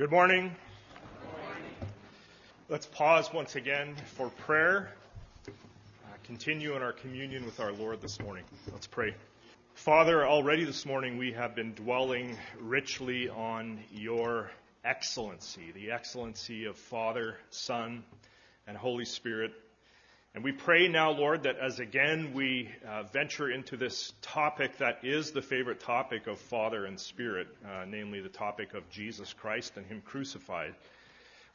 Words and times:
Good 0.00 0.12
morning. 0.12 0.56
Let's 2.70 2.86
pause 2.86 3.30
once 3.34 3.54
again 3.54 3.96
for 4.14 4.30
prayer. 4.30 4.94
Uh, 5.46 5.50
continue 6.24 6.74
in 6.74 6.80
our 6.80 6.94
communion 6.94 7.44
with 7.44 7.60
our 7.60 7.70
Lord 7.70 8.00
this 8.00 8.18
morning. 8.18 8.44
Let's 8.72 8.86
pray. 8.86 9.14
Father, 9.74 10.26
already 10.26 10.64
this 10.64 10.86
morning 10.86 11.18
we 11.18 11.32
have 11.32 11.54
been 11.54 11.74
dwelling 11.74 12.38
richly 12.58 13.28
on 13.28 13.78
your 13.92 14.50
excellency, 14.86 15.70
the 15.74 15.90
excellency 15.90 16.64
of 16.64 16.78
Father, 16.78 17.36
Son, 17.50 18.02
and 18.66 18.78
Holy 18.78 19.04
Spirit. 19.04 19.52
And 20.32 20.44
we 20.44 20.52
pray 20.52 20.86
now, 20.86 21.10
Lord, 21.10 21.42
that 21.42 21.58
as 21.58 21.80
again 21.80 22.34
we 22.34 22.70
uh, 22.88 23.02
venture 23.02 23.50
into 23.50 23.76
this 23.76 24.12
topic 24.22 24.78
that 24.78 25.00
is 25.02 25.32
the 25.32 25.42
favorite 25.42 25.80
topic 25.80 26.28
of 26.28 26.38
Father 26.38 26.84
and 26.84 27.00
Spirit, 27.00 27.48
uh, 27.66 27.84
namely 27.88 28.20
the 28.20 28.28
topic 28.28 28.74
of 28.74 28.88
Jesus 28.90 29.32
Christ 29.32 29.72
and 29.76 29.84
Him 29.84 30.00
crucified. 30.04 30.76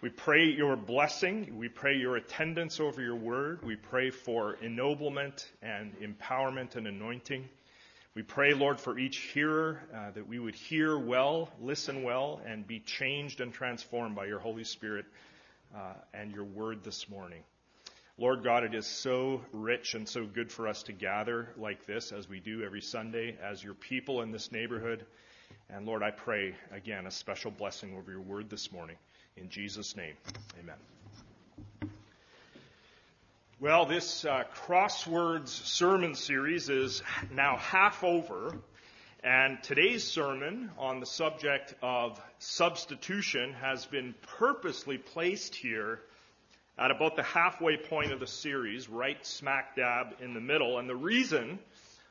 We 0.01 0.09
pray 0.09 0.47
your 0.47 0.75
blessing. 0.75 1.57
We 1.57 1.69
pray 1.69 1.95
your 1.95 2.17
attendance 2.17 2.81
over 2.81 3.01
your 3.01 3.15
word. 3.15 3.63
We 3.63 3.77
pray 3.77 4.09
for 4.09 4.55
ennoblement 4.61 5.49
and 5.61 5.93
empowerment 6.01 6.75
and 6.75 6.85
anointing. 6.85 7.47
We 8.13 8.23
pray, 8.23 8.53
Lord, 8.53 8.77
for 8.77 8.99
each 8.99 9.19
hearer 9.19 9.79
uh, 9.95 10.11
that 10.11 10.27
we 10.27 10.37
would 10.37 10.55
hear 10.55 10.99
well, 10.99 11.49
listen 11.61 12.03
well, 12.03 12.41
and 12.45 12.67
be 12.67 12.81
changed 12.81 13.39
and 13.39 13.53
transformed 13.53 14.17
by 14.17 14.25
your 14.25 14.39
Holy 14.39 14.65
Spirit 14.65 15.05
uh, 15.73 15.93
and 16.13 16.33
your 16.33 16.43
word 16.43 16.83
this 16.83 17.07
morning. 17.07 17.41
Lord 18.17 18.45
God, 18.45 18.63
it 18.63 18.73
is 18.73 18.87
so 18.87 19.41
rich 19.51 19.93
and 19.93 20.07
so 20.07 20.25
good 20.25 20.49
for 20.49 20.69
us 20.69 20.83
to 20.83 20.93
gather 20.93 21.49
like 21.57 21.85
this 21.85 22.13
as 22.13 22.29
we 22.29 22.39
do 22.39 22.63
every 22.63 22.79
Sunday 22.79 23.35
as 23.43 23.61
your 23.61 23.73
people 23.73 24.21
in 24.21 24.31
this 24.31 24.53
neighborhood. 24.53 25.05
And 25.69 25.85
Lord, 25.85 26.01
I 26.01 26.11
pray 26.11 26.55
again 26.71 27.07
a 27.07 27.11
special 27.11 27.51
blessing 27.51 27.93
over 27.97 28.09
your 28.09 28.21
word 28.21 28.49
this 28.49 28.71
morning. 28.71 28.95
In 29.35 29.49
Jesus' 29.49 29.97
name, 29.97 30.13
amen. 30.57 31.91
Well, 33.59 33.85
this 33.85 34.23
uh, 34.23 34.43
crosswords 34.65 35.49
sermon 35.49 36.15
series 36.15 36.69
is 36.69 37.03
now 37.33 37.57
half 37.57 38.01
over. 38.01 38.57
And 39.25 39.61
today's 39.61 40.05
sermon 40.05 40.71
on 40.77 41.01
the 41.01 41.05
subject 41.05 41.73
of 41.81 42.21
substitution 42.39 43.51
has 43.59 43.85
been 43.85 44.15
purposely 44.37 44.97
placed 44.99 45.53
here 45.53 45.99
at 46.77 46.91
about 46.91 47.15
the 47.15 47.23
halfway 47.23 47.77
point 47.77 48.11
of 48.11 48.19
the 48.19 48.27
series, 48.27 48.89
right 48.89 49.23
smack 49.25 49.75
dab 49.75 50.15
in 50.21 50.33
the 50.33 50.41
middle. 50.41 50.77
And 50.77 50.89
the 50.89 50.95
reason 50.95 51.59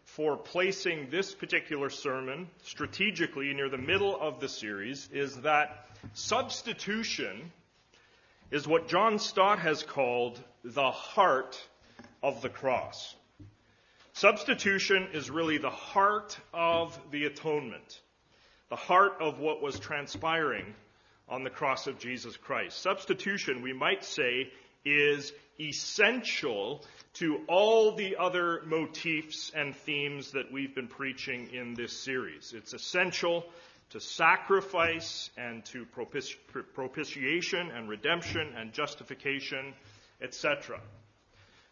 for 0.04 0.36
placing 0.36 1.10
this 1.10 1.34
particular 1.34 1.90
sermon 1.90 2.48
strategically 2.62 3.52
near 3.52 3.68
the 3.68 3.78
middle 3.78 4.18
of 4.18 4.40
the 4.40 4.48
series 4.48 5.08
is 5.12 5.36
that 5.42 5.86
substitution 6.14 7.52
is 8.50 8.66
what 8.66 8.88
John 8.88 9.18
Stott 9.18 9.58
has 9.58 9.82
called 9.82 10.40
the 10.62 10.90
heart 10.90 11.60
of 12.22 12.40
the 12.40 12.48
cross. 12.48 13.14
Substitution 14.12 15.08
is 15.12 15.30
really 15.30 15.58
the 15.58 15.70
heart 15.70 16.38
of 16.52 16.98
the 17.10 17.24
atonement, 17.24 18.00
the 18.70 18.76
heart 18.76 19.14
of 19.20 19.40
what 19.40 19.60
was 19.60 19.78
transpiring 19.78 20.74
on 21.28 21.44
the 21.44 21.50
cross 21.50 21.86
of 21.86 21.98
Jesus 21.98 22.36
Christ. 22.36 22.80
Substitution, 22.80 23.62
we 23.62 23.72
might 23.72 24.04
say, 24.04 24.50
is 24.84 25.32
essential 25.60 26.84
to 27.14 27.40
all 27.48 27.94
the 27.94 28.16
other 28.16 28.62
motifs 28.66 29.52
and 29.54 29.74
themes 29.74 30.32
that 30.32 30.52
we've 30.52 30.74
been 30.74 30.88
preaching 30.88 31.48
in 31.52 31.74
this 31.74 31.92
series. 31.92 32.52
It's 32.56 32.74
essential 32.74 33.44
to 33.90 34.00
sacrifice 34.00 35.30
and 35.36 35.64
to 35.66 35.86
propiti- 35.86 36.36
propitiation 36.74 37.70
and 37.70 37.88
redemption 37.88 38.52
and 38.56 38.72
justification, 38.72 39.74
etc. 40.20 40.80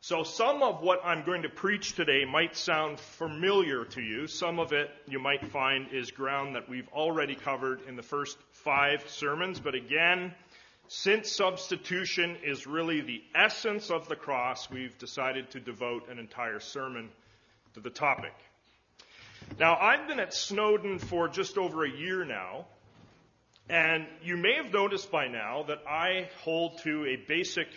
So 0.04 0.24
some 0.24 0.64
of 0.64 0.82
what 0.82 1.00
I'm 1.04 1.22
going 1.22 1.42
to 1.42 1.48
preach 1.48 1.94
today 1.94 2.24
might 2.24 2.56
sound 2.56 2.98
familiar 2.98 3.84
to 3.84 4.02
you. 4.02 4.26
Some 4.26 4.58
of 4.58 4.72
it 4.72 4.90
you 5.06 5.20
might 5.20 5.46
find 5.52 5.86
is 5.92 6.10
ground 6.10 6.56
that 6.56 6.68
we've 6.68 6.88
already 6.88 7.36
covered 7.36 7.82
in 7.86 7.94
the 7.94 8.02
first 8.02 8.36
five 8.50 9.08
sermons. 9.08 9.60
But 9.60 9.76
again, 9.76 10.34
since 10.88 11.30
substitution 11.30 12.36
is 12.42 12.66
really 12.66 13.00
the 13.00 13.22
essence 13.32 13.92
of 13.92 14.08
the 14.08 14.16
cross, 14.16 14.68
we've 14.68 14.98
decided 14.98 15.52
to 15.52 15.60
devote 15.60 16.08
an 16.08 16.18
entire 16.18 16.58
sermon 16.58 17.08
to 17.74 17.80
the 17.80 17.90
topic. 17.90 18.34
Now, 19.60 19.76
I've 19.76 20.08
been 20.08 20.18
at 20.18 20.34
Snowdon 20.34 20.98
for 20.98 21.28
just 21.28 21.56
over 21.56 21.84
a 21.84 21.90
year 21.90 22.24
now, 22.24 22.66
and 23.68 24.08
you 24.24 24.36
may 24.36 24.54
have 24.54 24.72
noticed 24.72 25.12
by 25.12 25.28
now 25.28 25.62
that 25.68 25.84
I 25.88 26.28
hold 26.40 26.78
to 26.78 27.06
a 27.06 27.14
basic 27.14 27.68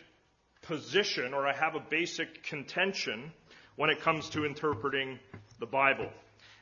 position 0.67 1.33
or 1.33 1.47
I 1.47 1.53
have 1.53 1.75
a 1.75 1.79
basic 1.79 2.43
contention 2.43 3.31
when 3.75 3.89
it 3.89 4.01
comes 4.01 4.29
to 4.29 4.45
interpreting 4.45 5.19
the 5.59 5.65
Bible. 5.65 6.09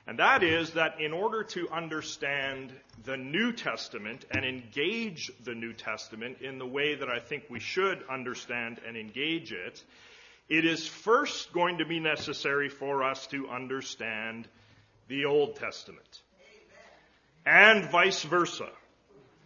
And 0.06 0.19
that 0.19 0.44
is 0.44 0.72
that 0.72 1.00
in 1.00 1.14
order 1.14 1.44
to 1.44 1.69
understand 1.69 2.74
the 3.06 3.16
New 3.16 3.53
Testament 3.53 4.25
and 4.31 4.44
engage 4.44 5.31
the 5.46 5.56
New 5.56 5.74
Testament 5.74 6.38
in 6.41 6.59
the 6.59 6.66
way 6.66 6.96
that 6.96 7.08
I 7.08 7.19
think 7.19 7.46
we 7.50 7.59
should 7.59 8.03
understand 8.09 8.81
and 8.86 8.97
engage 8.97 9.53
it, 9.53 9.81
it 10.50 10.66
is 10.66 10.85
first 10.85 11.53
going 11.53 11.78
to 11.78 11.85
be 11.85 12.02
necessary 12.02 12.68
for 12.68 13.03
us 13.03 13.28
to 13.28 13.50
understand 13.50 14.47
the 15.08 15.25
Old 15.25 15.56
Testament. 15.56 16.22
And 17.46 17.90
vice 17.90 18.24
versa. 18.24 18.70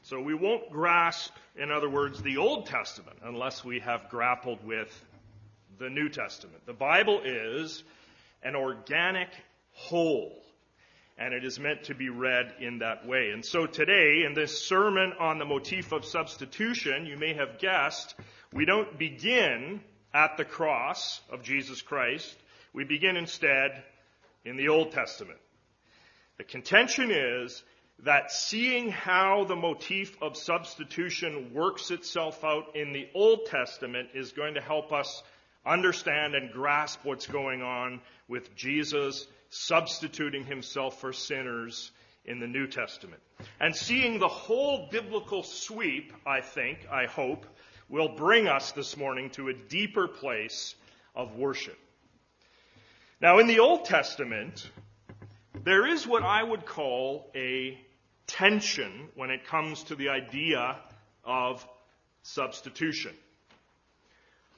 So 0.07 0.21
we 0.21 0.33
won't 0.33 0.71
grasp, 0.71 1.33
in 1.57 1.69
other 1.69 1.89
words, 1.89 2.21
the 2.21 2.37
Old 2.37 2.67
Testament 2.67 3.17
unless 3.25 3.65
we 3.65 3.81
have 3.81 4.07
grappled 4.07 4.65
with 4.65 4.87
the 5.79 5.89
New 5.89 6.07
Testament. 6.07 6.65
The 6.65 6.71
Bible 6.71 7.23
is 7.25 7.83
an 8.41 8.55
organic 8.55 9.27
whole 9.73 10.41
and 11.17 11.33
it 11.33 11.43
is 11.43 11.59
meant 11.59 11.83
to 11.85 11.93
be 11.93 12.07
read 12.07 12.53
in 12.61 12.79
that 12.79 13.05
way. 13.05 13.31
And 13.33 13.45
so 13.45 13.65
today, 13.65 14.23
in 14.25 14.33
this 14.33 14.65
sermon 14.65 15.11
on 15.19 15.39
the 15.39 15.45
motif 15.45 15.91
of 15.91 16.05
substitution, 16.05 17.05
you 17.05 17.17
may 17.17 17.33
have 17.33 17.59
guessed, 17.59 18.15
we 18.53 18.63
don't 18.63 18.97
begin 18.97 19.81
at 20.13 20.37
the 20.37 20.45
cross 20.45 21.19
of 21.29 21.43
Jesus 21.43 21.81
Christ. 21.81 22.33
We 22.71 22.85
begin 22.85 23.17
instead 23.17 23.83
in 24.45 24.55
the 24.55 24.69
Old 24.69 24.93
Testament. 24.93 25.39
The 26.37 26.45
contention 26.45 27.11
is 27.11 27.61
that 28.03 28.31
seeing 28.31 28.91
how 28.91 29.45
the 29.45 29.55
motif 29.55 30.15
of 30.21 30.37
substitution 30.37 31.51
works 31.53 31.89
itself 31.89 32.43
out 32.43 32.75
in 32.75 32.93
the 32.93 33.07
Old 33.15 33.47
Testament 33.47 34.09
is 34.13 34.31
going 34.31 34.53
to 34.53 34.61
help 34.61 34.93
us 34.93 35.23
understand 35.65 36.35
and 36.35 36.51
grasp 36.51 36.99
what's 37.03 37.27
going 37.27 37.61
on 37.61 37.99
with 38.27 38.55
Jesus 38.55 39.27
substituting 39.49 40.45
himself 40.45 41.01
for 41.01 41.11
sinners 41.11 41.91
in 42.25 42.39
the 42.39 42.47
New 42.47 42.67
Testament. 42.67 43.21
And 43.59 43.75
seeing 43.75 44.19
the 44.19 44.27
whole 44.27 44.89
biblical 44.91 45.43
sweep, 45.43 46.13
I 46.25 46.41
think, 46.41 46.87
I 46.91 47.05
hope, 47.05 47.45
will 47.89 48.15
bring 48.15 48.47
us 48.47 48.73
this 48.73 48.97
morning 48.97 49.29
to 49.31 49.49
a 49.49 49.53
deeper 49.53 50.07
place 50.07 50.75
of 51.15 51.35
worship. 51.35 51.77
Now, 53.19 53.39
in 53.39 53.47
the 53.47 53.59
Old 53.59 53.85
Testament, 53.85 54.69
there 55.63 55.87
is 55.87 56.05
what 56.05 56.23
I 56.23 56.43
would 56.43 56.65
call 56.65 57.31
a 57.33 57.79
tension 58.27 59.09
when 59.15 59.29
it 59.29 59.45
comes 59.47 59.83
to 59.83 59.95
the 59.95 60.09
idea 60.09 60.77
of 61.23 61.65
substitution. 62.23 63.13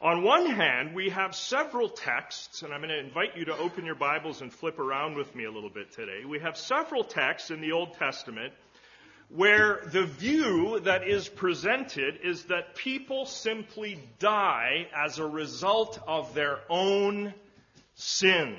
On 0.02 0.24
one 0.24 0.46
hand, 0.46 0.96
we 0.96 1.10
have 1.10 1.36
several 1.36 1.90
texts, 1.90 2.62
and 2.62 2.74
I'm 2.74 2.80
going 2.80 2.90
to 2.90 3.00
invite 3.00 3.36
you 3.36 3.46
to 3.46 3.58
open 3.58 3.86
your 3.86 3.96
Bibles 3.96 4.42
and 4.42 4.52
flip 4.52 4.80
around 4.80 5.18
with 5.18 5.36
me 5.36 5.44
a 5.44 5.52
little 5.52 5.70
bit 5.70 5.92
today. 5.92 6.24
We 6.26 6.40
have 6.40 6.56
several 6.56 7.04
texts 7.04 7.52
in 7.52 7.60
the 7.60 7.74
Old 7.74 7.96
Testament 7.96 8.54
where 9.28 9.82
the 9.92 10.06
view 10.06 10.80
that 10.80 11.08
is 11.08 11.28
presented 11.28 12.20
is 12.24 12.46
that 12.46 12.76
people 12.76 13.26
simply 13.26 14.00
die 14.20 14.88
as 14.96 15.20
a 15.20 15.26
result 15.26 16.00
of 16.08 16.34
their 16.34 16.60
own 16.70 17.34
sins. 17.96 18.58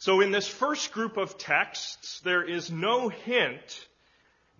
So 0.00 0.22
in 0.22 0.30
this 0.30 0.48
first 0.48 0.92
group 0.92 1.18
of 1.18 1.36
texts, 1.36 2.20
there 2.20 2.42
is 2.42 2.70
no 2.70 3.10
hint 3.10 3.86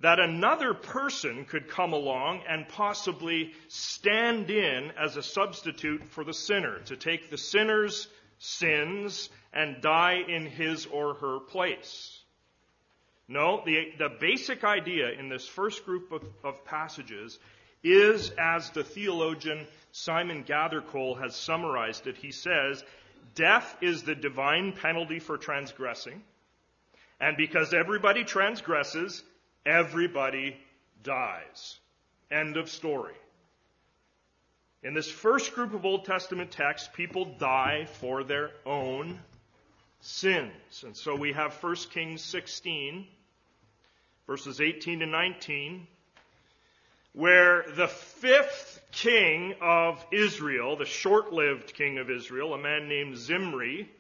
that 0.01 0.21
another 0.21 0.75
person 0.75 1.47
could 1.47 1.67
come 1.67 1.95
along 1.95 2.43
and 2.47 2.69
possibly 2.69 3.53
stand 3.69 4.51
in 4.51 4.93
as 4.99 5.17
a 5.17 5.23
substitute 5.23 6.05
for 6.11 6.25
the 6.25 6.35
sinner, 6.35 6.81
to 6.81 6.97
take 6.97 7.31
the 7.31 7.39
sinner's 7.39 8.07
sins 8.39 9.31
and 9.51 9.81
die 9.81 10.23
in 10.29 10.45
his 10.45 10.85
or 10.85 11.15
her 11.15 11.41
place. 11.41 12.19
No, 13.27 13.63
the, 13.65 13.93
the 13.97 14.11
basic 14.21 14.63
idea 14.63 15.11
in 15.19 15.31
this 15.31 15.47
first 15.47 15.87
group 15.87 16.13
of, 16.13 16.23
of 16.45 16.67
passages 16.67 17.39
is 17.83 18.31
as 18.39 18.69
the 18.71 18.85
theologian 18.85 19.67
Simon 19.93 20.45
Gathercole 20.45 21.19
has 21.19 21.35
summarized 21.35 22.07
it. 22.07 22.19
He 22.19 22.31
says, 22.31 22.85
Death 23.35 23.77
is 23.81 24.03
the 24.03 24.15
divine 24.15 24.73
penalty 24.73 25.19
for 25.19 25.39
transgressing. 25.39 26.23
And 27.21 27.37
because 27.37 27.75
everybody 27.75 28.25
transgresses, 28.25 29.23
everybody 29.67 30.57
dies. 31.03 31.79
End 32.31 32.57
of 32.57 32.71
story. 32.71 33.15
In 34.83 34.95
this 34.95 35.11
first 35.11 35.55
group 35.55 35.75
of 35.75 35.85
Old 35.85 36.07
Testament 36.07 36.51
texts, 36.51 36.89
people 36.95 37.27
die 37.39 37.87
for 38.01 38.25
their 38.25 38.51
own 38.65 39.21
sins. 40.01 40.83
And 40.85 40.97
so 40.97 41.15
we 41.15 41.33
have 41.33 41.53
1 41.63 41.77
Kings 41.93 42.23
16, 42.23 43.07
verses 44.27 44.61
18 44.61 45.01
to 45.01 45.07
19, 45.07 45.87
where 47.13 47.67
the 47.77 47.89
fifth 47.89 48.80
king 48.93 49.55
of 49.61 50.05
Israel, 50.11 50.77
the 50.77 50.85
short 50.85 51.33
lived 51.33 51.75
king 51.75 51.99
of 51.99 52.11
Israel, 52.11 52.55
a 52.55 52.59
man 52.59 52.89
named 52.89 53.17
Zimri, 53.17 53.91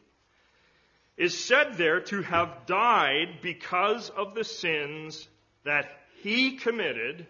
is 1.16 1.38
said 1.38 1.76
there 1.76 2.00
to 2.00 2.22
have 2.22 2.66
died 2.66 3.40
because 3.42 4.10
of 4.10 4.34
the 4.34 4.44
sins 4.44 5.28
that 5.64 5.90
he 6.22 6.56
committed 6.56 7.26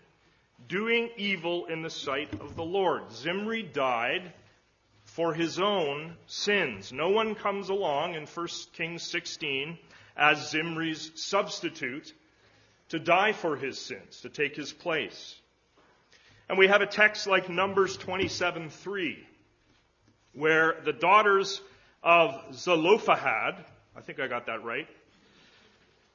doing 0.69 1.11
evil 1.17 1.67
in 1.67 1.83
the 1.83 1.91
sight 1.91 2.33
of 2.41 2.55
the 2.55 2.65
Lord. 2.65 3.11
Zimri 3.13 3.63
died 3.63 4.33
for 5.05 5.35
his 5.35 5.59
own 5.59 6.17
sins. 6.27 6.93
No 6.93 7.09
one 7.09 7.35
comes 7.35 7.69
along 7.69 8.15
in 8.15 8.27
1 8.27 8.47
Kings 8.75 9.03
16 9.03 9.77
as 10.17 10.51
Zimri's 10.51 11.11
substitute 11.17 12.13
to 12.91 12.99
die 12.99 13.33
for 13.33 13.57
his 13.57 13.79
sins, 13.79 14.21
to 14.21 14.29
take 14.29 14.55
his 14.55 14.73
place. 14.73 15.40
And 16.51 16.59
we 16.59 16.67
have 16.67 16.81
a 16.81 16.87
text 16.87 17.29
like 17.29 17.49
Numbers 17.49 17.97
27:3 17.97 19.19
where 20.33 20.81
the 20.85 20.93
daughters 20.93 21.63
of 22.03 22.35
Zelophehad, 22.53 23.65
I 23.95 24.01
think 24.01 24.19
I 24.19 24.27
got 24.27 24.47
that 24.47 24.65
right, 24.65 24.89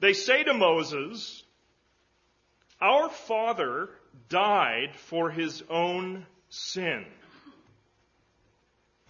they 0.02 0.12
say 0.12 0.44
to 0.44 0.54
Moses, 0.54 1.42
Our 2.82 3.08
father 3.08 3.88
died 4.28 4.98
for 4.98 5.32
his 5.32 5.64
own 5.70 6.26
sin. 6.50 7.06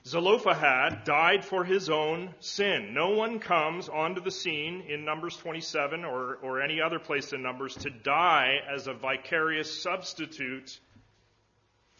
Zelophehad 0.06 1.06
died 1.06 1.44
for 1.44 1.64
his 1.64 1.90
own 1.90 2.36
sin. 2.40 2.94
No 2.94 3.10
one 3.10 3.40
comes 3.40 3.90
onto 3.90 4.22
the 4.22 4.30
scene 4.30 4.82
in 4.82 5.04
Numbers 5.04 5.36
27 5.38 6.06
or, 6.06 6.36
or 6.44 6.62
any 6.62 6.82
other 6.82 7.00
place 7.00 7.34
in 7.34 7.42
Numbers 7.42 7.74
to 7.78 7.90
die 7.90 8.58
as 8.72 8.86
a 8.86 8.94
vicarious 8.94 9.82
substitute 9.82 10.80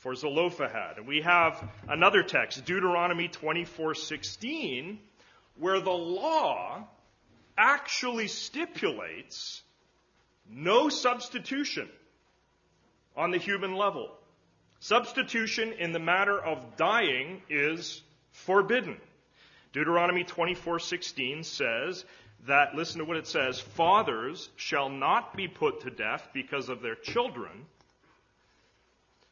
for 0.06 0.14
Zelophehad. 0.14 0.98
And 0.98 1.08
we 1.08 1.22
have 1.22 1.68
another 1.90 2.22
text, 2.22 2.64
Deuteronomy 2.64 3.28
24:16, 3.28 5.00
where 5.56 5.80
the 5.80 5.90
law 5.90 6.88
actually 7.58 8.28
stipulates 8.28 9.64
no 10.48 10.90
substitution 10.90 11.90
on 13.18 13.32
the 13.32 13.40
human 13.40 13.74
level. 13.74 14.16
Substitution 14.80 15.74
in 15.74 15.92
the 15.92 15.98
matter 15.98 16.40
of 16.40 16.76
dying 16.76 17.42
is 17.50 18.04
forbidden. 18.32 19.02
Deuteronomy 19.74 20.24
24:16 20.24 21.44
says 21.44 22.06
that 22.46 22.76
listen 22.76 23.00
to 23.00 23.06
what 23.06 23.18
it 23.18 23.26
says, 23.26 23.60
fathers 23.60 24.52
shall 24.56 24.90
not 24.90 25.36
be 25.36 25.48
put 25.48 25.82
to 25.82 25.90
death 25.90 26.30
because 26.32 26.70
of 26.70 26.84
their 26.84 26.94
children, 26.94 27.66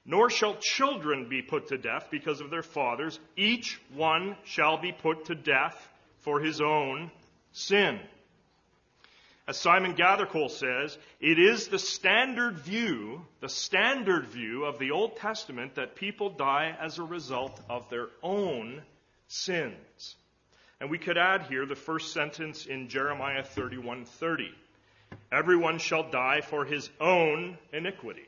nor 0.05 0.29
shall 0.29 0.55
children 0.55 1.29
be 1.29 1.41
put 1.41 1.67
to 1.67 1.77
death 1.77 2.07
because 2.11 2.41
of 2.41 2.50
their 2.50 2.63
fathers. 2.63 3.19
Each 3.38 3.79
one 3.94 4.35
shall 4.44 4.77
be 4.77 4.91
put 4.91 5.25
to 5.25 5.35
death 5.35 5.89
for 6.19 6.39
his 6.39 6.61
own 6.61 7.11
sin. 7.51 8.00
As 9.45 9.59
Simon 9.59 9.94
Gathercole 9.95 10.50
says, 10.50 10.97
it 11.19 11.38
is 11.38 11.67
the 11.67 11.79
standard 11.79 12.59
view, 12.59 13.25
the 13.41 13.50
standard 13.50 14.27
view 14.27 14.63
of 14.63 14.79
the 14.79 14.91
Old 14.91 15.17
Testament 15.17 15.75
that 15.75 15.95
people 15.95 16.29
die 16.29 16.75
as 16.79 16.97
a 16.97 17.03
result 17.03 17.59
of 17.69 17.89
their 17.89 18.07
own 18.21 18.81
sins. 19.27 20.15
And 20.79 20.89
we 20.89 20.97
could 20.97 21.17
add 21.17 21.44
here 21.44 21.65
the 21.65 21.75
first 21.75 22.13
sentence 22.13 22.65
in 22.65 22.88
Jeremiah 22.88 23.44
31:30. 23.44 24.53
Everyone 25.31 25.77
shall 25.77 26.09
die 26.09 26.41
for 26.41 26.65
his 26.65 26.89
own 27.00 27.57
iniquity. 27.73 28.27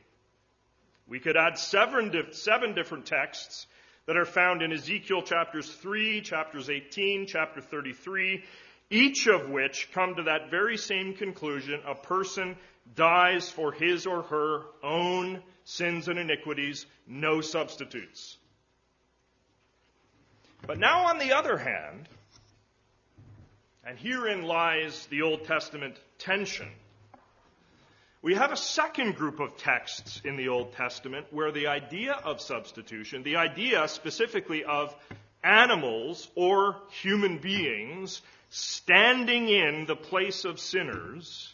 We 1.08 1.20
could 1.20 1.36
add 1.36 1.58
seven, 1.58 2.12
seven 2.32 2.74
different 2.74 3.06
texts 3.06 3.66
that 4.06 4.16
are 4.16 4.24
found 4.24 4.62
in 4.62 4.72
Ezekiel 4.72 5.22
chapters 5.22 5.70
3, 5.70 6.20
chapters 6.20 6.70
18, 6.70 7.26
chapter 7.26 7.60
33, 7.60 8.44
each 8.90 9.26
of 9.26 9.50
which 9.50 9.90
come 9.92 10.14
to 10.16 10.24
that 10.24 10.50
very 10.50 10.76
same 10.76 11.14
conclusion. 11.14 11.80
A 11.86 11.94
person 11.94 12.56
dies 12.94 13.50
for 13.50 13.72
his 13.72 14.06
or 14.06 14.22
her 14.22 14.62
own 14.82 15.42
sins 15.64 16.08
and 16.08 16.18
iniquities, 16.18 16.86
no 17.06 17.40
substitutes. 17.40 18.36
But 20.66 20.78
now, 20.78 21.06
on 21.06 21.18
the 21.18 21.32
other 21.32 21.58
hand, 21.58 22.08
and 23.84 23.98
herein 23.98 24.42
lies 24.42 25.06
the 25.06 25.22
Old 25.22 25.44
Testament 25.44 25.96
tension, 26.18 26.68
we 28.22 28.34
have 28.34 28.52
a 28.52 28.56
second 28.56 29.16
group 29.16 29.40
of 29.40 29.56
texts 29.56 30.20
in 30.24 30.36
the 30.36 30.48
Old 30.48 30.72
Testament 30.72 31.26
where 31.30 31.52
the 31.52 31.68
idea 31.68 32.12
of 32.12 32.40
substitution, 32.40 33.22
the 33.22 33.36
idea 33.36 33.86
specifically 33.88 34.64
of 34.64 34.94
animals 35.44 36.28
or 36.34 36.76
human 36.90 37.38
beings 37.38 38.22
standing 38.50 39.48
in 39.48 39.86
the 39.86 39.96
place 39.96 40.44
of 40.44 40.58
sinners 40.58 41.52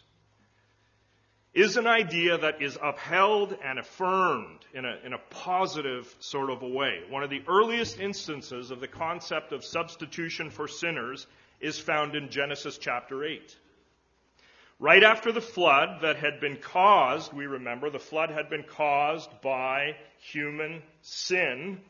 is 1.55 1.77
an 1.77 1.87
idea 1.87 2.39
that 2.39 2.63
is 2.63 2.79
upheld 2.83 3.55
and 3.63 3.79
affirmed 3.79 4.61
in 4.73 4.87
a, 4.87 4.99
in 5.05 5.13
a 5.13 5.19
positive 5.29 6.15
sort 6.21 6.49
of 6.49 6.63
a 6.63 6.69
way. 6.69 7.01
One 7.11 7.23
of 7.23 7.29
the 7.29 7.43
earliest 7.47 8.01
instances 8.01 8.71
of 8.71 8.81
the 8.81 8.89
concept 8.89 9.53
of 9.53 9.63
substitution 9.63 10.49
for 10.49 10.67
sinners 10.67 11.27
is 11.61 11.79
found 11.79 12.15
in 12.15 12.31
Genesis 12.31 12.79
chapter 12.79 13.23
8. 13.23 13.57
Right 14.83 15.05
after 15.05 15.31
the 15.31 15.41
flood 15.41 16.01
that 16.01 16.17
had 16.17 16.41
been 16.41 16.57
caused, 16.57 17.33
we 17.33 17.47
remember, 17.47 17.89
the 17.89 18.01
flood 18.01 18.31
had 18.31 18.51
been 18.51 18.65
caused 18.65 19.31
by 19.41 19.95
human 20.19 20.83
sin. 21.03 21.81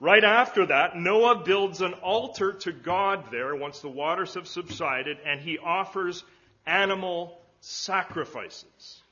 Right 0.00 0.24
after 0.24 0.64
that, 0.64 0.96
Noah 0.96 1.44
builds 1.44 1.82
an 1.82 1.92
altar 1.92 2.54
to 2.60 2.72
God 2.72 3.30
there 3.30 3.54
once 3.54 3.80
the 3.80 3.90
waters 3.90 4.32
have 4.36 4.48
subsided, 4.48 5.18
and 5.26 5.38
he 5.38 5.58
offers 5.58 6.24
animal 6.64 7.38
sacrifices. 7.60 9.02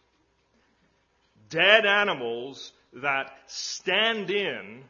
Dead 1.51 1.85
animals 1.85 2.73
that 2.95 3.31
stand 3.47 4.31
in 4.31 4.85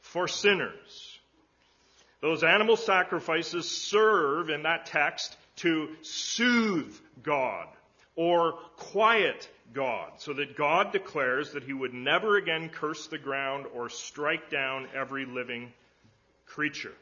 for 0.00 0.28
sinners. 0.28 1.18
Those 2.20 2.44
animal 2.44 2.76
sacrifices 2.76 3.68
serve 3.68 4.48
in 4.48 4.62
that 4.62 4.86
text 4.86 5.36
to 5.56 5.88
soothe 6.02 6.94
God 7.22 7.68
or 8.14 8.52
quiet 8.76 9.48
God, 9.74 10.12
so 10.18 10.32
that 10.32 10.56
God 10.56 10.92
declares 10.92 11.52
that 11.52 11.64
he 11.64 11.72
would 11.72 11.92
never 11.92 12.36
again 12.36 12.70
curse 12.70 13.08
the 13.08 13.18
ground 13.18 13.66
or 13.74 13.88
strike 13.88 14.50
down 14.50 14.88
every 14.94 15.26
living 15.26 15.72
creature. 16.46 16.94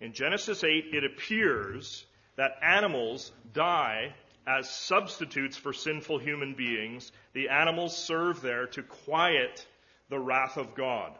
In 0.00 0.12
Genesis 0.12 0.64
8, 0.64 0.86
it 0.92 1.04
appears 1.04 2.04
that 2.36 2.58
animals 2.62 3.30
die 3.52 4.14
as 4.46 4.68
substitutes 4.68 5.56
for 5.56 5.72
sinful 5.72 6.18
human 6.18 6.54
beings. 6.54 7.12
The 7.34 7.50
animals 7.50 7.96
serve 7.96 8.40
there 8.40 8.66
to 8.68 8.82
quiet 8.82 9.66
the 10.08 10.18
wrath 10.18 10.56
of 10.56 10.74
God. 10.74 11.12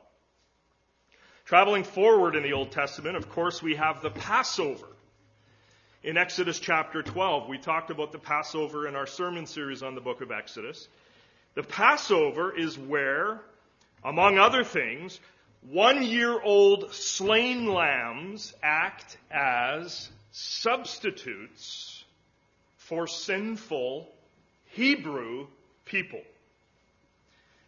Traveling 1.44 1.84
forward 1.84 2.36
in 2.36 2.42
the 2.42 2.54
Old 2.54 2.72
Testament, 2.72 3.16
of 3.16 3.28
course, 3.28 3.62
we 3.62 3.76
have 3.76 4.02
the 4.02 4.10
Passover. 4.10 4.86
In 6.02 6.16
Exodus 6.16 6.58
chapter 6.58 7.02
12, 7.02 7.46
we 7.46 7.58
talked 7.58 7.90
about 7.90 8.10
the 8.10 8.18
Passover 8.18 8.88
in 8.88 8.96
our 8.96 9.06
sermon 9.06 9.44
series 9.44 9.82
on 9.82 9.94
the 9.94 10.00
book 10.00 10.22
of 10.22 10.30
Exodus. 10.30 10.88
The 11.54 11.62
Passover 11.62 12.56
is 12.56 12.78
where, 12.78 13.42
among 14.02 14.38
other 14.38 14.64
things, 14.64 15.20
one 15.68 16.02
year 16.02 16.40
old 16.40 16.94
slain 16.94 17.66
lambs 17.66 18.54
act 18.62 19.18
as 19.30 20.08
substitutes 20.32 22.02
for 22.78 23.06
sinful 23.06 24.08
Hebrew 24.68 25.48
people. 25.84 26.22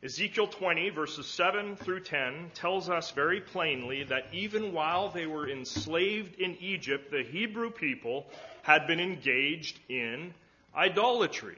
Ezekiel 0.04 0.48
20, 0.48 0.90
verses 0.90 1.26
7 1.28 1.76
through 1.76 2.00
10, 2.00 2.50
tells 2.54 2.90
us 2.90 3.12
very 3.12 3.40
plainly 3.40 4.02
that 4.02 4.26
even 4.32 4.72
while 4.72 5.10
they 5.10 5.26
were 5.26 5.48
enslaved 5.48 6.40
in 6.40 6.56
Egypt, 6.60 7.12
the 7.12 7.22
Hebrew 7.22 7.70
people 7.70 8.26
had 8.62 8.88
been 8.88 8.98
engaged 8.98 9.78
in 9.88 10.34
idolatry. 10.74 11.56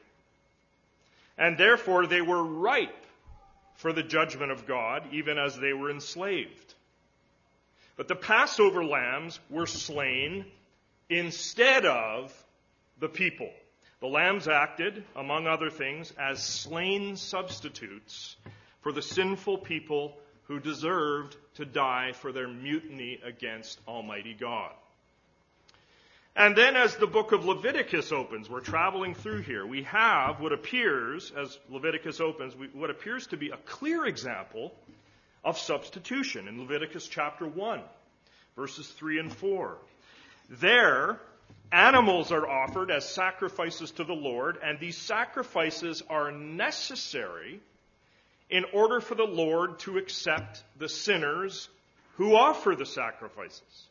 And 1.38 1.56
therefore 1.56 2.06
they 2.06 2.20
were 2.20 2.42
ripe 2.42 3.06
for 3.76 3.94
the 3.94 4.02
judgment 4.02 4.52
of 4.52 4.66
God, 4.66 5.04
even 5.10 5.38
as 5.38 5.56
they 5.56 5.72
were 5.72 5.90
enslaved. 5.90 6.74
But 7.96 8.08
the 8.08 8.14
Passover 8.14 8.84
lambs 8.84 9.40
were 9.48 9.66
slain 9.66 10.44
instead 11.08 11.86
of 11.86 12.32
the 13.00 13.08
people. 13.08 13.50
The 14.04 14.10
lambs 14.10 14.48
acted, 14.48 15.02
among 15.16 15.46
other 15.46 15.70
things, 15.70 16.12
as 16.18 16.44
slain 16.44 17.16
substitutes 17.16 18.36
for 18.82 18.92
the 18.92 19.00
sinful 19.00 19.56
people 19.56 20.18
who 20.42 20.60
deserved 20.60 21.38
to 21.54 21.64
die 21.64 22.12
for 22.12 22.30
their 22.30 22.46
mutiny 22.46 23.18
against 23.24 23.80
Almighty 23.88 24.36
God. 24.38 24.72
And 26.36 26.54
then, 26.54 26.76
as 26.76 26.94
the 26.96 27.06
book 27.06 27.32
of 27.32 27.46
Leviticus 27.46 28.12
opens, 28.12 28.50
we're 28.50 28.60
traveling 28.60 29.14
through 29.14 29.40
here, 29.40 29.64
we 29.64 29.84
have 29.84 30.38
what 30.38 30.52
appears, 30.52 31.32
as 31.34 31.58
Leviticus 31.70 32.20
opens, 32.20 32.52
what 32.74 32.90
appears 32.90 33.28
to 33.28 33.38
be 33.38 33.52
a 33.52 33.56
clear 33.64 34.04
example 34.04 34.74
of 35.42 35.56
substitution 35.56 36.46
in 36.46 36.60
Leviticus 36.60 37.08
chapter 37.08 37.46
1, 37.46 37.80
verses 38.54 38.86
3 38.86 39.20
and 39.20 39.34
4. 39.34 39.78
There, 40.50 41.20
animals 41.74 42.30
are 42.30 42.48
offered 42.48 42.90
as 42.90 43.08
sacrifices 43.08 43.90
to 43.92 44.04
the 44.04 44.14
Lord, 44.14 44.58
and 44.62 44.78
these 44.78 44.96
sacrifices 44.96 46.02
are 46.08 46.30
necessary 46.30 47.60
in 48.48 48.64
order 48.72 49.00
for 49.00 49.16
the 49.16 49.24
Lord 49.24 49.80
to 49.80 49.98
accept 49.98 50.62
the 50.78 50.88
sinners 50.88 51.68
who 52.16 52.36
offer 52.36 52.76
the 52.76 52.86
sacrifices. 52.86 53.88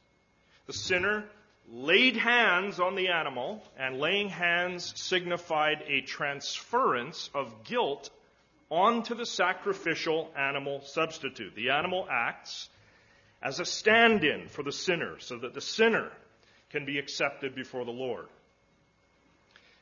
The 0.66 0.74
sinner 0.74 1.26
laid 1.70 2.16
hands 2.16 2.80
on 2.80 2.96
the 2.96 3.10
animal, 3.10 3.62
and 3.78 4.00
laying 4.00 4.30
hands 4.30 4.94
signified 4.96 5.84
a 5.86 6.02
transference 6.02 7.30
of 7.34 7.66
guilt 7.66 8.10
onto 8.70 9.14
the 9.14 9.26
sacrificial 9.26 10.32
animal 10.38 10.82
substitute. 10.86 11.54
The 11.56 11.72
animal 11.72 12.08
acts 12.10 12.70
as 13.42 13.60
a 13.60 13.66
stand 13.66 14.24
in 14.24 14.48
for 14.48 14.64
the 14.64 14.72
sinner 14.72 15.20
so 15.20 15.38
that 15.38 15.54
the 15.54 15.62
sinner 15.62 16.12
can 16.74 16.84
be 16.84 17.00
accepted 17.00 17.56
before 17.56 17.86
the 17.86 17.92
Lord. 17.92 18.26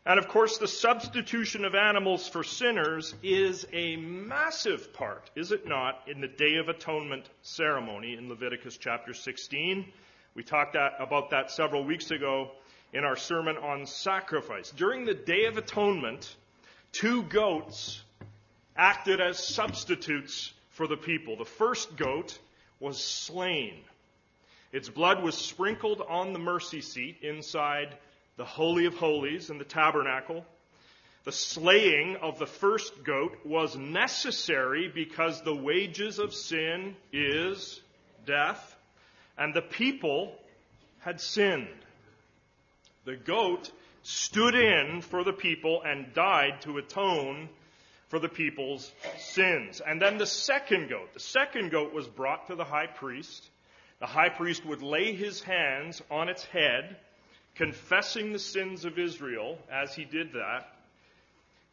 And 0.06 0.20
of 0.20 0.28
course, 0.28 0.60
the 0.60 0.68
substitution 0.68 1.66
of 1.66 1.74
animals 1.74 2.28
for 2.28 2.44
sinners 2.44 3.16
is 3.24 3.66
a 3.74 3.96
massive 3.96 4.94
part, 4.94 5.32
is 5.36 5.52
it 5.52 5.68
not, 5.68 6.04
in 6.06 6.22
the 6.22 6.28
Day 6.28 6.58
of 6.58 6.70
Atonement 6.70 7.28
ceremony 7.42 8.14
in 8.16 8.30
Leviticus 8.30 8.78
chapter 8.78 9.16
16 9.16 9.92
we 10.34 10.44
talked 10.44 10.76
about 10.76 11.32
that 11.32 11.52
several 11.52 11.84
weeks 11.84 12.12
ago 12.12 12.52
in 12.94 13.04
our 13.04 13.18
sermon 13.18 13.58
on 13.58 13.86
sacrifice. 13.86 14.72
During 14.72 15.06
the 15.06 15.14
Day 15.14 15.46
of 15.46 15.58
Atonement, 15.58 16.36
two 16.94 17.24
goats 17.24 18.02
acted 18.78 19.20
as 19.20 19.46
substitutes 19.46 20.54
for 20.70 20.88
the 20.88 20.96
people. 20.96 21.38
The 21.38 21.46
first 21.46 21.98
goat 21.98 22.38
was 22.80 23.04
slain. 23.04 23.74
Its 24.72 24.90
blood 24.90 25.22
was 25.22 25.36
sprinkled 25.36 26.02
on 26.08 26.34
the 26.34 26.40
mercy 26.40 26.82
seat 26.82 27.18
inside 27.22 27.98
the 28.38 28.46
Holy 28.46 28.86
of 28.86 28.96
Holies 28.96 29.50
in 29.50 29.58
the 29.58 29.66
tabernacle. 29.66 30.46
The 31.24 31.32
slaying 31.32 32.16
of 32.16 32.40
the 32.40 32.48
first 32.48 33.04
goat 33.04 33.38
was 33.46 33.76
necessary 33.76 34.88
because 34.88 35.42
the 35.42 35.56
wages 35.56 36.18
of 36.18 36.34
sin 36.34 36.96
is 37.12 37.80
death 38.26 38.76
and 39.38 39.54
the 39.54 39.62
people 39.62 40.36
had 41.00 41.22
sinned. 41.22 41.68
The 43.06 43.16
goat 43.16 43.72
stood 44.04 44.56
in 44.56 45.02
for 45.02 45.24
the 45.24 45.34
people 45.34 45.84
and 45.84 46.14
died 46.14 46.62
to 46.62 46.78
atone 46.78 47.50
for 48.08 48.20
the 48.20 48.30
people's 48.30 48.92
sins. 49.20 49.82
And 49.86 50.02
then 50.02 50.18
the 50.18 50.26
second 50.26 50.90
goat, 50.90 51.14
the 51.14 51.20
second 51.20 51.72
goat 51.72 51.94
was 51.94 52.08
brought 52.08 52.48
to 52.48 52.56
the 52.56 52.64
high 52.64 52.88
priest. 52.88 53.50
The 54.02 54.08
high 54.08 54.30
priest 54.30 54.66
would 54.66 54.82
lay 54.82 55.14
his 55.14 55.44
hands 55.44 56.02
on 56.10 56.28
its 56.28 56.44
head, 56.46 56.98
confessing 57.54 58.34
the 58.34 58.40
sins 58.40 58.84
of 58.84 58.98
Israel 58.98 59.60
as 59.72 59.94
he 59.94 60.06
did 60.06 60.34
that. 60.34 60.74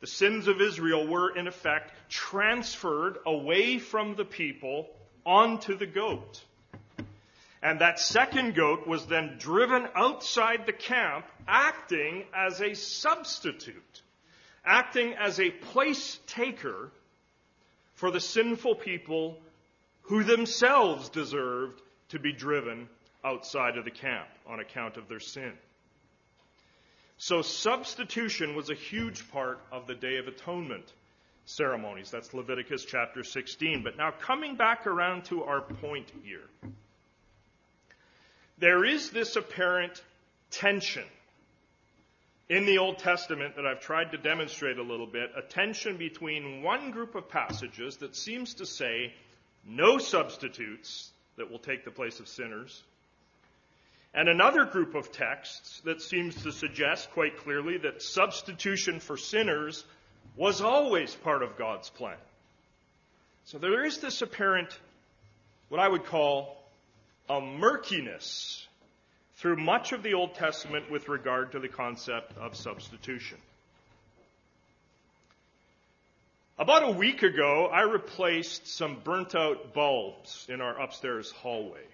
The 0.00 0.06
sins 0.06 0.46
of 0.46 0.60
Israel 0.60 1.06
were, 1.06 1.34
in 1.34 1.46
effect, 1.46 1.90
transferred 2.10 3.16
away 3.24 3.78
from 3.78 4.14
the 4.14 4.26
people 4.26 4.90
onto 5.24 5.74
the 5.74 5.86
goat. 5.86 6.44
And 7.62 7.80
that 7.80 7.98
second 7.98 8.54
goat 8.54 8.86
was 8.86 9.06
then 9.06 9.36
driven 9.38 9.88
outside 9.94 10.66
the 10.66 10.74
camp, 10.74 11.24
acting 11.48 12.24
as 12.36 12.60
a 12.60 12.74
substitute, 12.74 14.02
acting 14.66 15.14
as 15.14 15.40
a 15.40 15.50
place 15.50 16.20
taker 16.26 16.92
for 17.94 18.10
the 18.10 18.20
sinful 18.20 18.74
people 18.74 19.40
who 20.02 20.24
themselves 20.24 21.08
deserved 21.08 21.80
to 22.08 22.18
be 22.18 22.32
driven 22.32 22.88
outside 23.24 23.76
of 23.76 23.84
the 23.84 23.90
camp 23.90 24.28
on 24.46 24.60
account 24.60 24.96
of 24.96 25.08
their 25.08 25.20
sin. 25.20 25.52
So 27.18 27.42
substitution 27.42 28.54
was 28.54 28.70
a 28.70 28.74
huge 28.74 29.28
part 29.30 29.58
of 29.72 29.86
the 29.86 29.94
Day 29.94 30.18
of 30.18 30.28
Atonement 30.28 30.92
ceremonies. 31.46 32.10
That's 32.10 32.32
Leviticus 32.32 32.84
chapter 32.84 33.24
16. 33.24 33.82
But 33.82 33.96
now 33.96 34.12
coming 34.12 34.56
back 34.56 34.86
around 34.86 35.24
to 35.26 35.42
our 35.44 35.60
point 35.60 36.12
here 36.22 36.48
there 38.58 38.84
is 38.84 39.10
this 39.10 39.36
apparent 39.36 40.02
tension 40.50 41.04
in 42.48 42.64
the 42.64 42.78
Old 42.78 42.98
Testament 42.98 43.56
that 43.56 43.66
I've 43.66 43.80
tried 43.80 44.10
to 44.12 44.18
demonstrate 44.18 44.78
a 44.78 44.82
little 44.82 45.06
bit 45.06 45.30
a 45.36 45.42
tension 45.42 45.96
between 45.96 46.62
one 46.62 46.90
group 46.90 47.14
of 47.14 47.28
passages 47.28 47.98
that 47.98 48.16
seems 48.16 48.54
to 48.54 48.66
say 48.66 49.12
no 49.64 49.98
substitutes 49.98 51.10
that 51.38 51.50
will 51.50 51.58
take 51.58 51.84
the 51.84 51.90
place 51.90 52.20
of 52.20 52.28
sinners, 52.28 52.82
and 54.14 54.28
another 54.28 54.64
group 54.64 54.94
of 54.94 55.12
texts 55.12 55.80
that 55.84 56.00
seems 56.00 56.42
to 56.42 56.52
suggest 56.52 57.10
quite 57.12 57.36
clearly 57.38 57.78
that 57.78 58.02
substitution 58.02 59.00
for 59.00 59.16
sinners 59.16 59.84
was 60.36 60.60
always 60.60 61.14
part 61.14 61.42
of 61.42 61.56
God's 61.56 61.90
plan. 61.90 62.16
So 63.44 63.58
there 63.58 63.84
is 63.84 63.98
this 63.98 64.22
apparent, 64.22 64.78
what 65.68 65.80
I 65.80 65.88
would 65.88 66.04
call, 66.04 66.62
a 67.28 67.40
murkiness 67.40 68.66
through 69.36 69.56
much 69.56 69.92
of 69.92 70.02
the 70.02 70.14
Old 70.14 70.34
Testament 70.34 70.90
with 70.90 71.08
regard 71.08 71.52
to 71.52 71.58
the 71.58 71.68
concept 71.68 72.36
of 72.38 72.56
substitution. 72.56 73.38
About 76.60 76.82
a 76.82 76.90
week 76.90 77.22
ago, 77.22 77.68
I 77.72 77.82
replaced 77.82 78.66
some 78.66 78.96
burnt 79.04 79.36
out 79.36 79.74
bulbs 79.74 80.44
in 80.48 80.60
our 80.60 80.76
upstairs 80.80 81.30
hallway. 81.30 81.84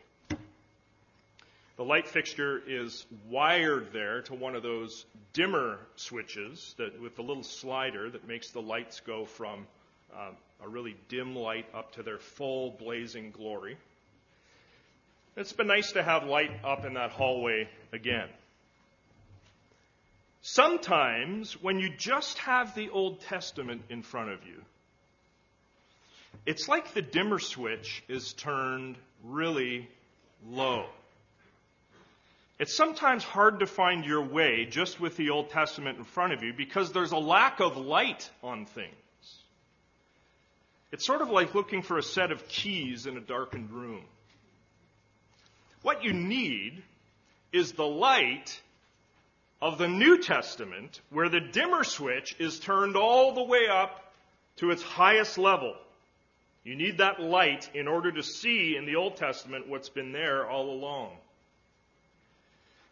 The 1.77 1.85
light 1.85 2.09
fixture 2.09 2.63
is 2.67 3.05
wired 3.29 3.93
there 3.93 4.23
to 4.23 4.35
one 4.35 4.57
of 4.57 4.63
those 4.63 5.05
dimmer 5.35 5.81
switches 5.97 6.75
that, 6.79 6.99
with 6.99 7.15
the 7.15 7.21
little 7.21 7.43
slider 7.43 8.09
that 8.09 8.27
makes 8.27 8.53
the 8.53 8.63
lights 8.63 9.01
go 9.01 9.27
from 9.27 9.67
uh, 10.17 10.31
a 10.65 10.69
really 10.69 10.97
dim 11.11 11.37
light 11.37 11.67
up 11.75 11.93
to 11.97 12.03
their 12.03 12.19
full 12.19 12.71
blazing 12.71 13.33
glory. 13.33 13.77
It's 15.37 15.53
been 15.53 15.67
nice 15.67 15.93
to 15.93 16.03
have 16.03 16.25
light 16.25 16.53
up 16.65 16.87
in 16.87 16.95
that 16.95 17.11
hallway 17.11 17.69
again. 17.93 18.31
Sometimes, 20.47 21.55
when 21.63 21.79
you 21.79 21.89
just 21.89 22.37
have 22.41 22.75
the 22.75 22.91
Old 22.91 23.23
Testament 23.23 23.81
in 23.89 24.03
front 24.03 24.29
of 24.29 24.45
you, 24.45 24.61
it's 26.45 26.69
like 26.69 26.93
the 26.93 27.01
dimmer 27.01 27.39
switch 27.39 28.05
is 28.09 28.35
turned 28.35 28.97
really 29.23 29.89
low. 30.47 30.85
It's 32.59 32.77
sometimes 32.77 33.25
hard 33.25 33.61
to 33.61 33.67
find 33.67 34.05
your 34.05 34.21
way 34.21 34.67
just 34.67 35.01
with 35.01 35.17
the 35.17 35.31
Old 35.31 35.49
Testament 35.49 35.97
in 35.97 36.05
front 36.05 36.35
of 36.35 36.43
you 36.43 36.53
because 36.53 36.93
there's 36.93 37.13
a 37.13 37.17
lack 37.17 37.61
of 37.61 37.79
light 37.79 38.29
on 38.43 38.67
things. 38.67 38.93
It's 40.93 41.07
sort 41.07 41.23
of 41.23 41.31
like 41.31 41.55
looking 41.55 41.81
for 41.81 41.97
a 41.97 42.03
set 42.03 42.31
of 42.31 42.47
keys 42.49 43.07
in 43.07 43.17
a 43.17 43.21
darkened 43.21 43.71
room. 43.71 44.05
What 45.81 46.05
you 46.05 46.13
need 46.13 46.83
is 47.51 47.73
the 47.73 47.87
light 47.87 48.61
of 49.65 49.79
the 49.79 49.89
New 49.89 50.19
Testament 50.19 51.01
where 51.09 51.31
the 51.31 51.41
dimmer 51.41 51.85
switch 51.85 52.37
is 52.39 52.61
turned 52.61 52.97
all 52.97 53.33
the 53.33 53.43
way 53.43 53.67
up 53.67 54.13
to 54.57 54.71
its 54.71 54.83
highest 54.83 55.39
level. 55.39 55.75
You 56.65 56.77
need 56.77 56.99
that 56.99 57.19
light 57.19 57.71
in 57.73 57.89
order 57.89 58.13
to 58.13 58.23
see 58.23 58.77
in 58.77 58.85
the 58.85 58.97
Old 58.97 59.17
Testament 59.17 59.67
what's 59.67 59.89
been 59.89 60.13
there 60.13 60.47
all 60.47 60.71
along. 60.71 61.13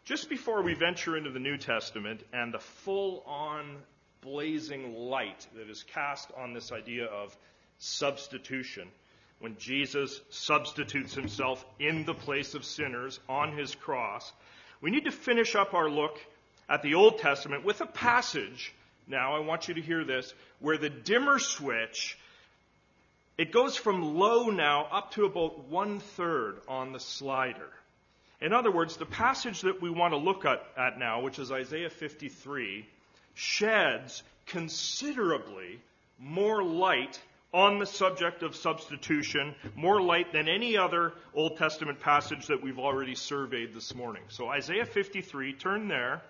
Just 0.05 0.31
before 0.31 0.63
we 0.63 0.73
venture 0.73 1.15
into 1.15 1.29
the 1.29 1.39
New 1.39 1.57
Testament 1.57 2.23
and 2.33 2.51
the 2.51 2.57
full 2.57 3.21
on 3.27 3.77
blazing 4.21 4.95
light 4.95 5.45
that 5.55 5.69
is 5.69 5.83
cast 5.83 6.31
on 6.35 6.55
this 6.55 6.71
idea 6.71 7.05
of 7.05 7.37
substitution, 7.77 8.87
when 9.37 9.55
Jesus 9.59 10.21
substitutes 10.31 11.13
himself 11.13 11.63
in 11.79 12.03
the 12.05 12.15
place 12.15 12.55
of 12.55 12.65
sinners 12.65 13.19
on 13.29 13.55
his 13.55 13.75
cross, 13.75 14.33
we 14.81 14.89
need 14.89 15.05
to 15.05 15.11
finish 15.11 15.53
up 15.53 15.75
our 15.75 15.87
look 15.87 16.17
at 16.69 16.81
the 16.81 16.95
Old 16.95 17.19
Testament 17.19 17.63
with 17.63 17.81
a 17.81 17.85
passage. 17.85 18.73
Now, 19.07 19.35
I 19.35 19.39
want 19.39 19.67
you 19.67 19.73
to 19.75 19.81
hear 19.81 20.03
this, 20.03 20.33
where 20.59 20.77
the 20.77 20.89
dimmer 20.89 21.39
switch, 21.39 22.17
it 23.37 23.51
goes 23.51 23.75
from 23.75 24.15
low 24.15 24.49
now 24.49 24.87
up 24.91 25.11
to 25.11 25.25
about 25.25 25.67
one 25.67 25.99
third 25.99 26.61
on 26.67 26.93
the 26.93 26.99
slider. 26.99 27.69
In 28.39 28.53
other 28.53 28.71
words, 28.71 28.97
the 28.97 29.05
passage 29.05 29.61
that 29.61 29.81
we 29.81 29.89
want 29.89 30.13
to 30.13 30.17
look 30.17 30.45
at, 30.45 30.63
at 30.77 30.99
now, 30.99 31.21
which 31.21 31.39
is 31.39 31.51
Isaiah 31.51 31.89
53, 31.89 32.85
sheds 33.35 34.23
considerably 34.45 35.79
more 36.19 36.63
light 36.63 37.19
on 37.53 37.79
the 37.79 37.85
subject 37.85 38.41
of 38.41 38.55
substitution, 38.55 39.53
more 39.75 40.01
light 40.01 40.33
than 40.33 40.49
any 40.49 40.75
other 40.75 41.13
Old 41.35 41.57
Testament 41.57 41.99
passage 41.99 42.47
that 42.47 42.63
we've 42.63 42.79
already 42.79 43.15
surveyed 43.15 43.73
this 43.73 43.93
morning. 43.93 44.23
So 44.29 44.49
Isaiah 44.49 44.85
53, 44.85 45.53
turn 45.53 45.87
there. 45.87 46.21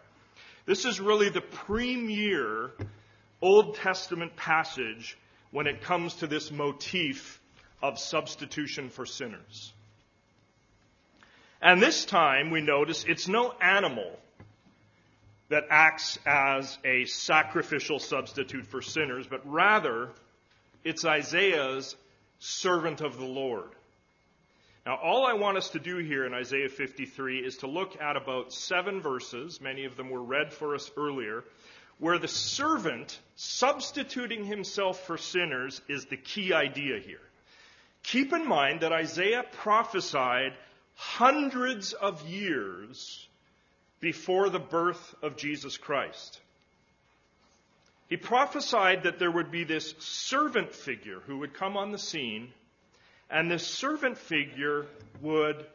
This 0.65 0.86
is 0.86 1.00
really 1.00 1.29
the 1.29 1.41
premier 1.41 2.72
Old 3.41 3.75
Testament 3.75 4.36
passage 4.36 5.17
when 5.51 5.67
it 5.67 5.82
comes 5.82 6.15
to 6.15 6.27
this 6.27 6.51
motif 6.51 7.41
of 7.82 8.00
substitution 8.00 8.89
for 8.89 9.05
sinners. 9.05 9.74
And 11.62 11.82
this 11.82 12.05
time 12.05 12.50
we 12.50 12.62
notice 12.62 13.03
it's 13.08 13.27
no 13.27 13.53
animal 13.62 14.20
that 15.50 15.65
acts 15.70 16.17
as 16.25 16.77
a 16.86 17.05
sacrificial 17.05 18.00
substitute 18.00 18.65
for 18.65 18.82
sinners, 18.82 19.27
but 19.27 19.41
rather 19.46 20.10
it's 20.84 21.03
Isaiah's 21.03 21.96
servant 22.39 23.01
of 23.01 23.17
the 23.17 23.25
Lord. 23.25 23.70
Now, 24.86 24.96
all 25.02 25.25
I 25.25 25.34
want 25.34 25.58
us 25.58 25.70
to 25.70 25.80
do 25.80 25.98
here 25.98 26.25
in 26.25 26.34
Isaiah 26.34 26.68
53 26.68 27.40
is 27.40 27.58
to 27.58 27.68
look 27.68 28.02
at 28.02 28.18
about 28.18 28.52
seven 28.52 29.02
verses, 29.02 29.62
many 29.62 29.86
of 29.86 29.96
them 29.96 30.10
were 30.10 30.22
read 30.22 30.52
for 30.52 30.75
us 30.75 30.92
earlier, 30.98 31.46
where 32.00 32.18
the 32.18 32.28
servant 32.28 33.18
substituting 33.36 34.44
himself 34.44 35.06
for 35.06 35.18
sinners 35.18 35.82
is 35.88 36.06
the 36.06 36.18
key 36.18 36.54
idea 36.54 37.00
here. 37.00 37.22
Keep 38.04 38.34
in 38.34 38.46
mind 38.46 38.82
that 38.82 38.92
Isaiah 38.92 39.46
prophesied 39.54 40.54
hundreds 40.96 41.94
of 41.94 42.28
years 42.28 43.25
before 44.02 44.50
the 44.50 44.60
birth 44.60 45.16
of 45.22 45.38
Jesus 45.38 45.78
Christ. 45.78 46.42
He 48.10 48.18
prophesied 48.18 49.04
that 49.04 49.18
there 49.18 49.32
would 49.32 49.50
be 49.50 49.63
this 49.63 49.96
servant 50.00 50.74
figure 50.74 51.22
who 51.25 51.38
would 51.40 51.54
come 51.54 51.78
on 51.78 51.92
the 51.92 51.98
scene, 51.98 52.52
and 53.34 53.50
this 53.50 53.66
servant 53.66 54.18
figure 54.18 54.86
would 55.20 55.66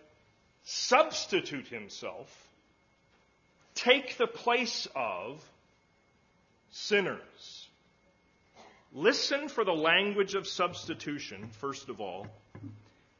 substitute 0.62 1.66
himself, 1.66 2.32
take 3.74 4.16
the 4.16 4.28
place 4.28 4.86
of 4.94 5.44
sinners. 6.70 7.68
Listen 8.92 9.48
for 9.48 9.64
the 9.64 9.74
language 9.74 10.36
of 10.36 10.46
substitution, 10.46 11.48
first 11.60 11.88
of 11.88 12.00
all, 12.00 12.28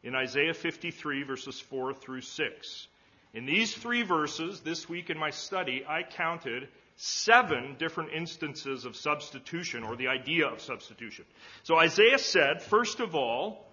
in 0.04 0.14
Isaiah 0.14 0.54
53, 0.54 1.24
verses 1.24 1.60
4 1.60 1.92
through 1.94 2.20
6. 2.20 2.86
In 3.34 3.44
these 3.44 3.74
three 3.74 4.02
verses, 4.02 4.60
this 4.60 4.88
week 4.88 5.10
in 5.10 5.18
my 5.18 5.30
study, 5.30 5.84
I 5.86 6.04
counted 6.04 6.68
seven 6.96 7.74
different 7.78 8.12
instances 8.12 8.84
of 8.84 8.94
substitution 8.94 9.82
or 9.82 9.96
the 9.96 10.08
idea 10.08 10.46
of 10.46 10.60
substitution. 10.60 11.24
So 11.64 11.76
Isaiah 11.76 12.18
said, 12.18 12.62
first 12.62 13.00
of 13.00 13.16
all, 13.16 13.67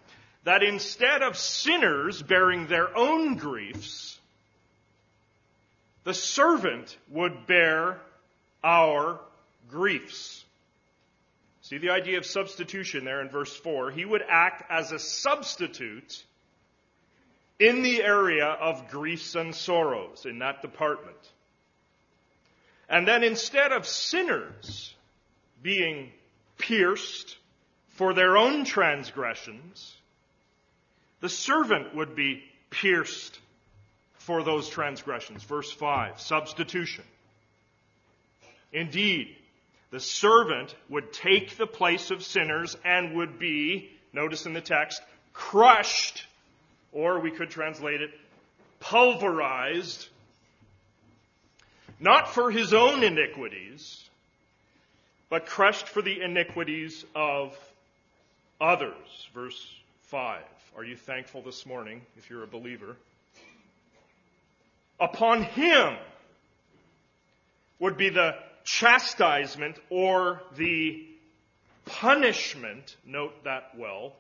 that 0.46 0.62
instead 0.64 1.24
of 1.24 1.38
sinners 1.38 2.22
bearing 2.22 2.68
their 2.68 2.96
own 2.96 3.36
griefs, 3.36 4.20
the 6.04 6.14
servant 6.14 6.96
would 7.10 7.48
bear 7.48 8.00
our 8.64 9.20
griefs. 9.70 10.46
See 11.62 11.80
the 11.80 11.90
idea 11.90 12.20
of 12.20 12.28
substitution 12.28 13.06
there 13.06 13.22
in 13.22 13.30
verse 13.30 13.56
4. 13.56 13.90
He 13.90 14.06
would 14.06 14.22
act 14.28 14.72
as 14.72 14.92
a 14.92 15.00
substitute 15.00 16.24
in 17.58 17.82
the 17.82 18.04
area 18.04 18.46
of 18.46 18.88
griefs 18.90 19.34
and 19.34 19.54
sorrows 19.54 20.28
in 20.28 20.40
that 20.40 20.62
department. 20.62 21.18
And 22.88 23.08
then 23.08 23.24
instead 23.24 23.72
of 23.72 23.88
sinners 23.88 24.94
being 25.64 26.12
pierced 26.60 27.36
for 27.96 28.14
their 28.14 28.38
own 28.38 28.64
transgressions, 28.64 29.96
the 31.26 31.30
servant 31.30 31.96
would 31.96 32.16
be 32.16 32.44
pierced 32.70 33.40
for 34.14 34.44
those 34.44 34.70
transgressions. 34.70 35.42
Verse 35.42 35.72
5, 35.72 36.22
substitution. 36.22 37.04
Indeed, 38.72 39.36
the 39.90 40.00
servant 40.00 40.76
would 40.88 41.12
take 41.12 41.58
the 41.58 41.66
place 41.66 42.12
of 42.12 42.24
sinners 42.24 42.78
and 42.86 43.16
would 43.16 43.40
be, 43.40 43.90
notice 44.14 44.46
in 44.46 44.54
the 44.54 44.62
text, 44.62 45.02
crushed, 45.34 46.28
or 46.92 47.20
we 47.20 47.32
could 47.32 47.50
translate 47.50 48.02
it, 48.02 48.12
pulverized 48.80 50.08
not 52.00 52.36
for 52.36 52.52
his 52.52 52.72
own 52.72 53.02
iniquities, 53.04 54.08
but 55.30 55.48
crushed 55.48 55.88
for 55.88 56.04
the 56.04 56.22
iniquities 56.22 57.04
of 57.16 57.58
others. 58.62 59.28
Verse 59.34 59.74
5. 60.04 60.44
Are 60.78 60.84
you 60.84 60.98
thankful 60.98 61.42
this 61.42 61.66
morning 61.66 62.02
if 62.18 62.30
you're 62.30 62.44
a 62.44 62.48
believer? 62.48 62.98
Upon 65.00 65.44
him 65.44 65.96
would 67.80 67.96
be 67.96 68.10
the 68.10 68.36
chastisement 68.66 69.78
or 69.90 70.42
the 70.58 71.06
punishment, 71.86 72.98
note 73.06 73.46
that 73.46 73.72
well, 73.78 74.12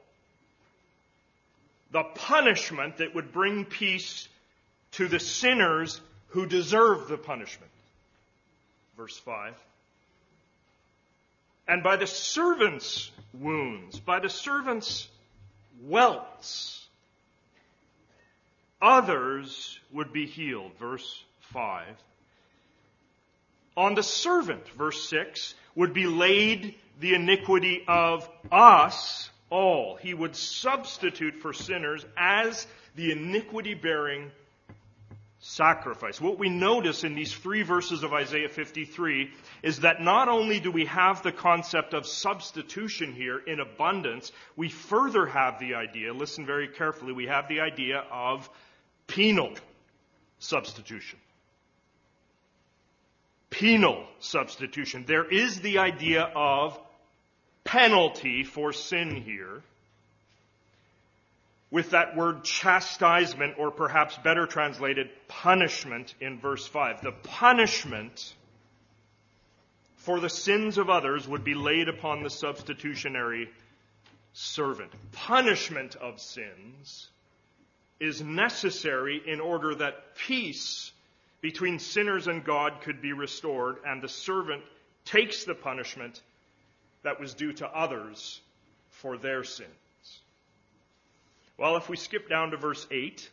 the 1.92 2.04
punishment 2.04 2.98
that 2.98 3.14
would 3.14 3.34
bring 3.34 3.66
peace 3.66 4.30
to 4.94 5.10
the 5.10 5.20
sinners 5.20 6.00
who 6.28 6.46
deserve 6.46 7.10
the 7.10 7.18
punishment. 7.18 7.72
Verse 8.96 9.18
5. 9.18 9.54
And 11.68 11.84
by 11.84 11.98
the 11.98 12.08
servant's 12.08 13.12
wounds, 13.34 14.00
by 14.00 14.20
the 14.22 14.30
servant's 14.30 15.10
welts, 15.82 16.88
others 18.82 19.80
would 19.92 20.14
be 20.14 20.26
healed. 20.26 20.72
Verse 20.80 21.24
5. 21.54 21.86
On 23.78 23.94
the 23.94 24.04
servant, 24.04 24.68
verse 24.70 25.10
6, 25.10 25.54
would 25.76 25.94
be 25.94 26.08
laid 26.08 26.76
the 27.00 27.14
iniquity 27.14 27.84
of 27.88 28.30
us 28.52 29.30
all. 29.50 29.98
He 29.98 30.14
would 30.14 30.36
substitute 30.36 31.36
for 31.42 31.52
sinners 31.52 32.06
as 32.16 32.66
the 32.96 33.12
iniquity 33.12 33.74
bearing 33.74 34.32
sacrifice. 35.48 36.20
What 36.20 36.40
we 36.40 36.50
notice 36.50 37.04
in 37.04 37.14
these 37.14 37.32
three 37.32 37.62
verses 37.62 38.02
of 38.02 38.14
Isaiah 38.14 38.50
53 38.50 39.30
is 39.62 39.82
that 39.82 40.02
not 40.02 40.28
only 40.28 40.60
do 40.60 40.72
we 40.72 40.86
have 40.86 41.22
the 41.22 41.32
concept 41.32 41.94
of 41.94 42.08
substitution 42.08 43.14
here 43.14 43.38
in 43.38 43.60
abundance, 43.60 44.32
we 44.56 44.70
further 44.70 45.28
have 45.28 45.60
the 45.60 45.76
idea, 45.76 46.14
listen 46.14 46.48
very 46.48 46.68
carefully, 46.68 47.14
we 47.14 47.28
have 47.28 47.48
the 47.48 47.60
idea 47.60 48.04
of 48.12 48.50
penal 49.06 49.54
substitution. 50.40 51.20
Penal 53.52 54.04
substitution. 54.18 55.06
There 55.08 55.30
is 55.32 55.62
the 55.62 55.78
idea 55.78 56.24
of 56.24 56.78
penalty 57.64 58.44
for 58.44 58.74
sin 58.74 59.16
here 59.16 59.62
with 61.72 61.92
that 61.92 62.16
word 62.16 62.44
chastisement, 62.44 63.56
or 63.58 63.72
perhaps 63.72 64.18
better 64.18 64.46
translated, 64.46 65.10
punishment 65.28 66.14
in 66.22 66.40
verse 66.40 66.66
5. 66.68 67.02
The 67.02 67.12
punishment 67.12 68.34
for 69.96 70.20
the 70.20 70.30
sins 70.30 70.78
of 70.78 70.90
others 70.90 71.28
would 71.28 71.44
be 71.44 71.56
laid 71.56 71.90
upon 71.90 72.22
the 72.22 72.30
substitutionary 72.30 73.50
servant. 74.34 74.92
Punishment 75.12 75.96
of 75.96 76.22
sins 76.22 77.10
is 78.00 78.22
necessary 78.22 79.22
in 79.26 79.40
order 79.40 79.74
that 79.76 80.16
peace 80.16 80.92
between 81.42 81.80
sinners 81.80 82.28
and 82.28 82.44
God 82.44 82.82
could 82.82 83.02
be 83.02 83.14
restored, 83.14 83.78
and 83.86 84.02
the 84.02 84.10
servant 84.10 84.64
takes 85.06 85.44
the 85.44 85.56
punishment 85.56 86.22
that 87.04 87.20
was 87.20 87.34
due 87.34 87.54
to 87.54 87.68
others 87.68 88.42
for 88.90 89.18
their 89.18 89.44
sin. 89.44 89.68
Well, 91.58 91.78
if 91.78 91.88
we 91.88 91.96
skip 91.96 92.30
down 92.30 92.52
to 92.52 92.58
verse 92.58 92.86
8, 92.92 93.30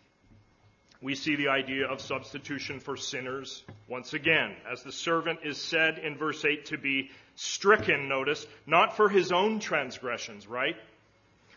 we 1.01 1.17
see 1.17 1.35
the 1.35 1.49
idea 1.49 1.89
of 1.89 2.01
substitution 2.01 2.79
for 2.79 2.97
sinners 2.97 3.65
once 3.89 4.15
again, 4.15 4.55
as 4.71 4.85
the 4.85 4.93
servant 4.93 5.41
is 5.45 5.59
said 5.59 5.99
in 5.99 6.17
verse 6.17 6.45
8 6.45 6.67
to 6.67 6.79
be 6.79 7.11
stricken, 7.35 8.09
notice, 8.09 8.47
not 8.67 8.97
for 8.97 9.09
his 9.09 9.33
own 9.33 9.59
transgressions, 9.59 10.47
right? 10.47 10.77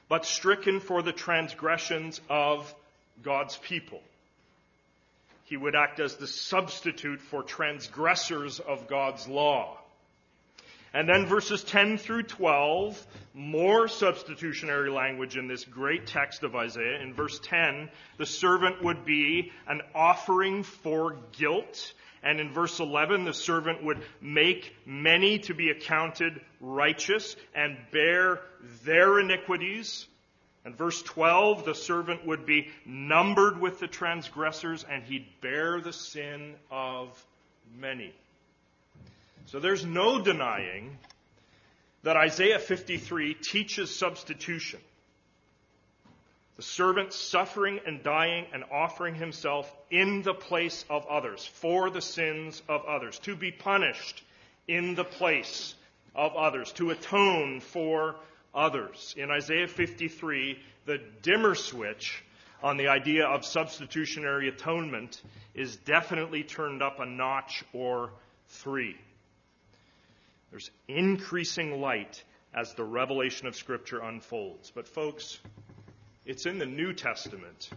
But 0.09 0.25
stricken 0.25 0.79
for 0.79 1.03
the 1.03 1.13
transgressions 1.13 2.19
of 2.29 2.73
God's 3.21 3.57
people. 3.57 4.01
He 5.43 5.57
would 5.57 5.75
act 5.75 5.99
as 5.99 6.15
the 6.15 6.27
substitute 6.27 7.21
for 7.21 7.43
transgressors 7.43 8.59
of 8.59 8.87
God's 8.87 9.27
law. 9.27 9.77
And 10.95 11.09
then 11.09 11.25
verses 11.25 11.61
10 11.61 11.97
through 11.97 12.23
12, 12.23 13.05
more 13.33 13.89
substitutionary 13.89 14.89
language 14.89 15.35
in 15.35 15.45
this 15.45 15.65
great 15.65 16.07
text 16.07 16.43
of 16.43 16.55
Isaiah. 16.55 17.01
In 17.01 17.13
verse 17.13 17.37
10, 17.39 17.89
the 18.17 18.25
servant 18.25 18.81
would 18.81 19.03
be 19.03 19.51
an 19.67 19.81
offering 19.93 20.63
for 20.63 21.17
guilt. 21.33 21.91
And 22.23 22.39
in 22.39 22.53
verse 22.53 22.79
11, 22.79 23.25
the 23.25 23.33
servant 23.33 23.83
would 23.83 24.05
make 24.21 24.73
many 24.85 25.39
to 25.39 25.53
be 25.53 25.69
accounted 25.69 26.39
righteous 26.61 27.35
and 27.53 27.75
bear 27.91 28.39
their 28.85 29.19
iniquities. 29.19 30.07
And 30.63 30.77
verse 30.77 31.01
12, 31.01 31.65
the 31.65 31.75
servant 31.75 32.25
would 32.25 32.45
be 32.45 32.69
numbered 32.85 33.59
with 33.59 33.81
the 33.81 33.87
transgressors 33.87 34.85
and 34.89 35.03
he'd 35.03 35.27
bear 35.41 35.81
the 35.81 35.91
sin 35.91 36.55
of 36.71 37.21
many. 37.77 38.13
So 39.47 39.59
there's 39.59 39.85
no 39.85 40.21
denying 40.21 40.97
that 42.03 42.17
Isaiah 42.17 42.59
53 42.59 43.35
teaches 43.35 43.95
substitution. 43.95 44.79
The 46.55 46.63
servant 46.63 47.13
suffering 47.13 47.79
and 47.85 48.01
dying 48.01 48.45
and 48.53 48.63
offering 48.71 49.15
himself 49.15 49.71
in 49.91 50.21
the 50.21 50.33
place 50.33 50.85
of 50.89 51.05
others, 51.07 51.45
for 51.45 51.89
the 51.89 52.01
sins 52.01 52.61
of 52.69 52.85
others, 52.85 53.19
to 53.19 53.35
be 53.35 53.51
punished 53.51 54.23
in 54.67 54.95
the 54.95 55.03
place 55.03 55.75
of 56.15 56.35
others, 56.35 56.71
to 56.73 56.91
atone 56.91 57.59
for 57.59 58.15
others. 58.53 59.13
In 59.17 59.31
Isaiah 59.31 59.67
53, 59.67 60.57
the 60.85 60.99
dimmer 61.21 61.55
switch 61.55 62.23
on 62.63 62.77
the 62.77 62.87
idea 62.87 63.25
of 63.25 63.45
substitutionary 63.45 64.47
atonement 64.47 65.21
is 65.53 65.75
definitely 65.75 66.43
turned 66.43 66.81
up 66.81 66.99
a 66.99 67.05
notch 67.05 67.63
or 67.73 68.11
three. 68.47 68.95
There's 70.55 70.71
increasing 70.87 71.81
light 71.81 72.23
as 72.53 72.73
the 72.75 72.85
revelation 72.85 73.45
of 73.45 73.57
Scripture 73.57 73.99
unfolds. 73.99 74.71
But, 74.73 74.87
folks, 74.87 75.37
it's 76.25 76.45
in 76.45 76.59
the 76.59 76.65
New 76.65 76.93
Testament 76.93 77.69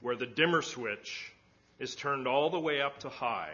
where 0.00 0.16
the 0.16 0.26
dimmer 0.26 0.62
switch 0.62 1.32
is 1.78 1.94
turned 1.94 2.26
all 2.26 2.50
the 2.50 2.58
way 2.58 2.80
up 2.80 2.98
to 2.98 3.08
high, 3.08 3.52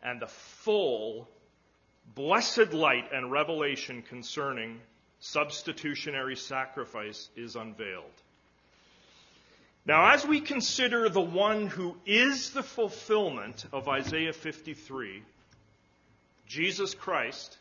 and 0.00 0.22
the 0.22 0.28
full, 0.28 1.28
blessed 2.14 2.72
light 2.72 3.10
and 3.12 3.32
revelation 3.32 4.02
concerning 4.02 4.78
substitutionary 5.18 6.36
sacrifice 6.36 7.30
is 7.34 7.56
unveiled. 7.56 8.04
Now, 9.84 10.12
as 10.12 10.24
we 10.24 10.40
consider 10.40 11.08
the 11.08 11.20
one 11.20 11.66
who 11.66 11.96
is 12.06 12.50
the 12.50 12.62
fulfillment 12.62 13.64
of 13.72 13.88
Isaiah 13.88 14.32
53, 14.32 15.24
Jesus 16.46 16.94
Christ, 16.94 17.58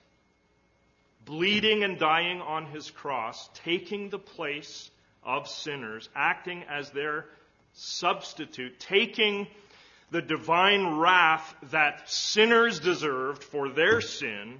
bleeding 1.25 1.83
and 1.83 1.99
dying 1.99 2.41
on 2.41 2.65
his 2.65 2.91
cross, 2.91 3.49
taking 3.63 4.09
the 4.09 4.19
place 4.19 4.89
of 5.23 5.47
sinners, 5.47 6.09
acting 6.15 6.63
as 6.69 6.89
their 6.91 7.25
substitute, 7.73 8.79
taking 8.79 9.47
the 10.09 10.21
divine 10.21 10.97
wrath 10.97 11.55
that 11.71 12.09
sinners 12.09 12.79
deserved 12.79 13.43
for 13.43 13.69
their 13.69 14.01
sin. 14.01 14.59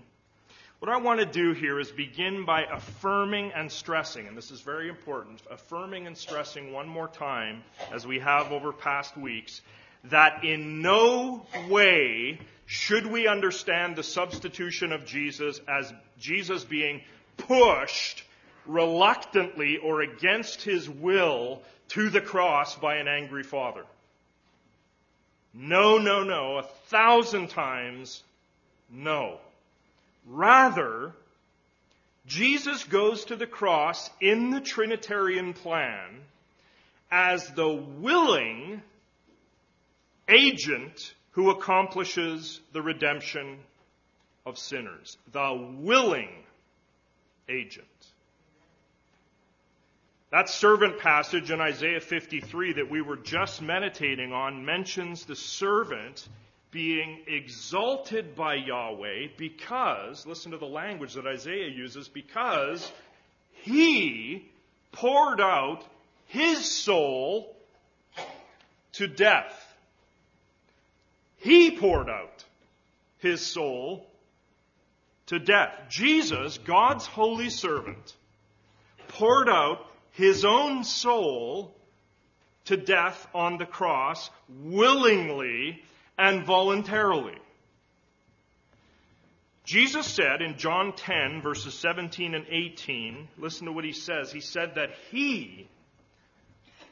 What 0.80 0.90
I 0.90 0.98
want 0.98 1.20
to 1.20 1.26
do 1.28 1.54
here 1.54 1.80
is 1.80 1.92
begin 1.92 2.46
by 2.46 2.64
affirming 2.64 3.52
and 3.54 3.72
stressing, 3.72 4.28
and 4.28 4.36
this 4.36 4.50
is 4.50 4.62
very 4.62 4.90
important, 4.90 5.42
affirming 5.52 6.08
and 6.08 6.18
stressing 6.18 6.72
one 6.72 6.88
more 6.88 7.08
time, 7.08 7.64
as 7.92 8.08
we 8.08 8.18
have 8.20 8.52
over 8.52 8.72
past 8.72 9.16
weeks, 9.16 9.62
that 10.06 10.44
in 10.44 10.82
no 10.82 11.46
way 11.70 12.40
should 12.66 13.06
we 13.06 13.28
understand 13.28 13.96
the 13.96 14.04
substitution 14.04 14.92
of 14.92 15.06
Jesus 15.06 15.60
as 15.68 15.94
Jesus 16.20 16.64
being 16.64 17.02
pushed 17.38 18.24
reluctantly 18.66 19.78
or 19.78 20.02
against 20.02 20.62
his 20.62 20.90
will 20.90 21.62
to 21.90 22.10
the 22.10 22.22
cross 22.22 22.76
by 22.76 22.96
an 22.96 23.08
angry 23.08 23.44
father. 23.44 23.84
No, 25.54 25.98
no, 25.98 26.24
no. 26.24 26.58
A 26.58 26.64
thousand 26.88 27.50
times 27.50 28.24
no. 28.90 29.38
Rather, 30.28 31.14
Jesus 32.26 32.84
goes 32.86 33.26
to 33.26 33.36
the 33.36 33.48
cross 33.48 34.10
in 34.22 34.52
the 34.52 34.62
Trinitarian 34.62 35.54
plan 35.54 36.22
as 37.12 37.50
the 37.50 37.68
willing 37.68 38.82
agent 40.32 41.14
who 41.32 41.50
accomplishes 41.50 42.60
the 42.74 42.82
redemption 42.82 43.60
of 44.46 44.58
sinners, 44.58 45.18
the 45.32 45.76
willing 45.80 46.30
agent. 47.48 47.86
That 50.32 50.50
servant 50.50 51.00
passage 51.00 51.52
in 51.52 51.60
Isaiah 51.60 52.00
53 52.00 52.74
that 52.74 52.90
we 52.90 53.02
were 53.02 53.18
just 53.18 53.62
meditating 53.62 54.32
on 54.32 54.66
mentions 54.66 55.26
the 55.26 55.36
servant 55.36 56.28
being 56.72 57.20
exalted 57.28 58.34
by 58.34 58.56
Yahweh 58.56 59.28
because, 59.38 60.26
listen 60.26 60.52
to 60.52 60.58
the 60.58 60.66
language 60.66 61.16
that 61.16 61.28
Isaiah 61.28 61.68
uses, 61.68 62.08
because 62.08 62.90
he 63.52 64.50
poured 64.94 65.42
out 65.42 65.84
his 66.28 66.64
soul 66.64 67.54
to 68.94 69.08
death. 69.08 69.71
He 71.42 71.72
poured 71.72 72.08
out 72.08 72.46
his 73.18 73.44
soul 73.44 74.08
to 75.26 75.40
death. 75.40 75.74
Jesus, 75.90 76.60
God's 76.60 77.08
holy 77.08 77.50
servant, 77.50 78.16
poured 79.08 79.50
out 79.50 79.88
his 80.12 80.46
own 80.46 80.84
soul 80.84 81.74
to 82.66 82.78
death 82.78 83.28
on 83.34 83.58
the 83.58 83.66
cross 83.66 84.30
willingly 84.50 85.82
and 86.16 86.46
voluntarily. 86.46 87.38
Jesus 89.64 90.06
said 90.06 90.44
in 90.44 90.58
John 90.58 90.94
10, 90.94 91.42
verses 91.42 91.74
17 91.74 92.36
and 92.36 92.46
18, 92.50 93.28
listen 93.40 93.66
to 93.66 93.72
what 93.72 93.86
he 93.86 93.94
says. 93.94 94.32
He 94.32 94.42
said 94.42 94.76
that 94.76 94.92
he 95.10 95.68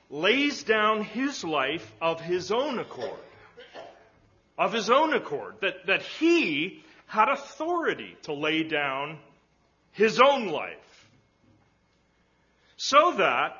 lays 0.09 0.63
down 0.63 1.03
his 1.03 1.43
life 1.43 1.93
of 2.01 2.19
his 2.19 2.51
own 2.51 2.79
accord 2.79 3.19
of 4.59 4.73
his 4.73 4.89
own 4.89 5.13
accord, 5.13 5.55
that, 5.61 5.87
that 5.87 6.01
he 6.01 6.83
had 7.07 7.29
authority 7.29 8.15
to 8.23 8.33
lay 8.33 8.61
down 8.61 9.17
his 9.93 10.19
own 10.19 10.49
life. 10.49 11.07
So 12.75 13.13
that 13.13 13.55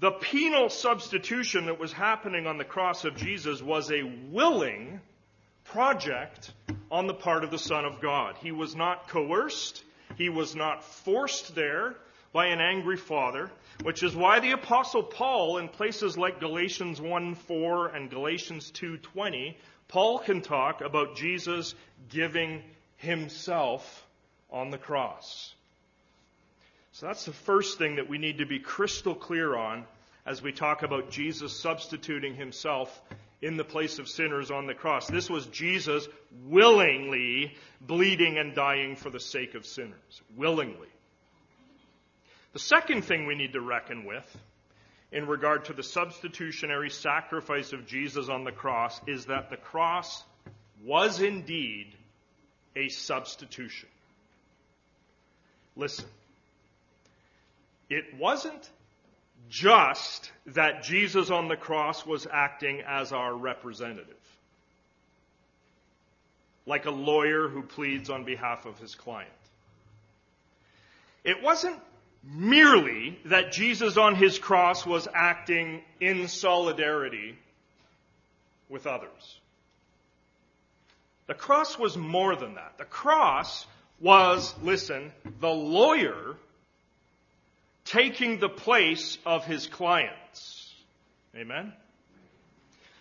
the 0.00 0.10
penal 0.10 0.68
substitution 0.68 1.66
that 1.66 1.78
was 1.78 1.92
happening 1.92 2.48
on 2.48 2.58
the 2.58 2.64
cross 2.64 3.04
of 3.04 3.16
Jesus 3.16 3.62
was 3.62 3.90
a 3.92 4.02
willing 4.30 5.00
project 5.64 6.52
on 6.90 7.06
the 7.06 7.14
part 7.14 7.44
of 7.44 7.52
the 7.52 7.58
Son 7.58 7.84
of 7.84 8.00
God. 8.00 8.36
He 8.42 8.50
was 8.50 8.74
not 8.74 9.08
coerced, 9.08 9.84
he 10.16 10.28
was 10.28 10.56
not 10.56 10.82
forced 10.82 11.54
there 11.54 11.94
by 12.32 12.46
an 12.46 12.60
angry 12.60 12.96
father, 12.96 13.50
which 13.82 14.02
is 14.02 14.16
why 14.16 14.40
the 14.40 14.52
apostle 14.52 15.02
Paul 15.02 15.58
in 15.58 15.68
places 15.68 16.18
like 16.18 16.40
Galatians 16.40 16.98
1:4 17.00 17.94
and 17.94 18.10
Galatians 18.10 18.72
2:20 18.72 19.54
Paul 19.92 20.20
can 20.20 20.40
talk 20.40 20.80
about 20.80 21.16
Jesus 21.16 21.74
giving 22.08 22.62
himself 22.96 24.06
on 24.50 24.70
the 24.70 24.78
cross. 24.78 25.54
So 26.92 27.04
that's 27.04 27.26
the 27.26 27.34
first 27.34 27.76
thing 27.76 27.96
that 27.96 28.08
we 28.08 28.16
need 28.16 28.38
to 28.38 28.46
be 28.46 28.58
crystal 28.58 29.14
clear 29.14 29.54
on 29.54 29.84
as 30.24 30.40
we 30.40 30.50
talk 30.50 30.82
about 30.82 31.10
Jesus 31.10 31.52
substituting 31.60 32.34
himself 32.34 33.02
in 33.42 33.58
the 33.58 33.64
place 33.64 33.98
of 33.98 34.08
sinners 34.08 34.50
on 34.50 34.66
the 34.66 34.72
cross. 34.72 35.08
This 35.08 35.28
was 35.28 35.44
Jesus 35.48 36.08
willingly 36.46 37.54
bleeding 37.82 38.38
and 38.38 38.54
dying 38.54 38.96
for 38.96 39.10
the 39.10 39.20
sake 39.20 39.54
of 39.54 39.66
sinners. 39.66 40.22
Willingly. 40.34 40.88
The 42.54 42.60
second 42.60 43.02
thing 43.02 43.26
we 43.26 43.34
need 43.34 43.52
to 43.52 43.60
reckon 43.60 44.06
with 44.06 44.38
in 45.12 45.26
regard 45.26 45.66
to 45.66 45.74
the 45.74 45.82
substitutionary 45.82 46.90
sacrifice 46.90 47.72
of 47.72 47.86
Jesus 47.86 48.28
on 48.28 48.44
the 48.44 48.52
cross 48.52 48.98
is 49.06 49.26
that 49.26 49.50
the 49.50 49.56
cross 49.56 50.24
was 50.84 51.20
indeed 51.20 51.94
a 52.74 52.88
substitution. 52.88 53.88
Listen, 55.76 56.06
it 57.90 58.04
wasn't 58.18 58.70
just 59.50 60.32
that 60.46 60.82
Jesus 60.82 61.30
on 61.30 61.48
the 61.48 61.56
cross 61.56 62.06
was 62.06 62.26
acting 62.30 62.80
as 62.86 63.12
our 63.12 63.34
representative, 63.34 64.16
like 66.64 66.86
a 66.86 66.90
lawyer 66.90 67.48
who 67.48 67.62
pleads 67.62 68.08
on 68.08 68.24
behalf 68.24 68.64
of 68.64 68.78
his 68.78 68.94
client. 68.94 69.30
It 71.22 71.42
wasn't 71.42 71.78
merely 72.22 73.18
that 73.26 73.52
Jesus 73.52 73.96
on 73.96 74.14
his 74.14 74.38
cross 74.38 74.86
was 74.86 75.08
acting 75.12 75.82
in 76.00 76.28
solidarity 76.28 77.36
with 78.68 78.86
others. 78.86 79.40
The 81.26 81.34
cross 81.34 81.78
was 81.78 81.96
more 81.96 82.36
than 82.36 82.54
that. 82.54 82.78
The 82.78 82.84
cross 82.84 83.66
was, 84.00 84.54
listen, 84.62 85.12
the 85.40 85.48
lawyer 85.48 86.36
taking 87.84 88.38
the 88.38 88.48
place 88.48 89.18
of 89.24 89.44
his 89.44 89.66
clients. 89.66 90.72
Amen? 91.36 91.72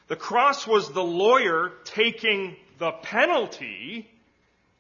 The 0.08 0.16
cross 0.16 0.68
was 0.68 0.92
the 0.92 1.04
lawyer 1.04 1.72
taking 1.86 2.56
the 2.80 2.92
penalty 2.92 4.10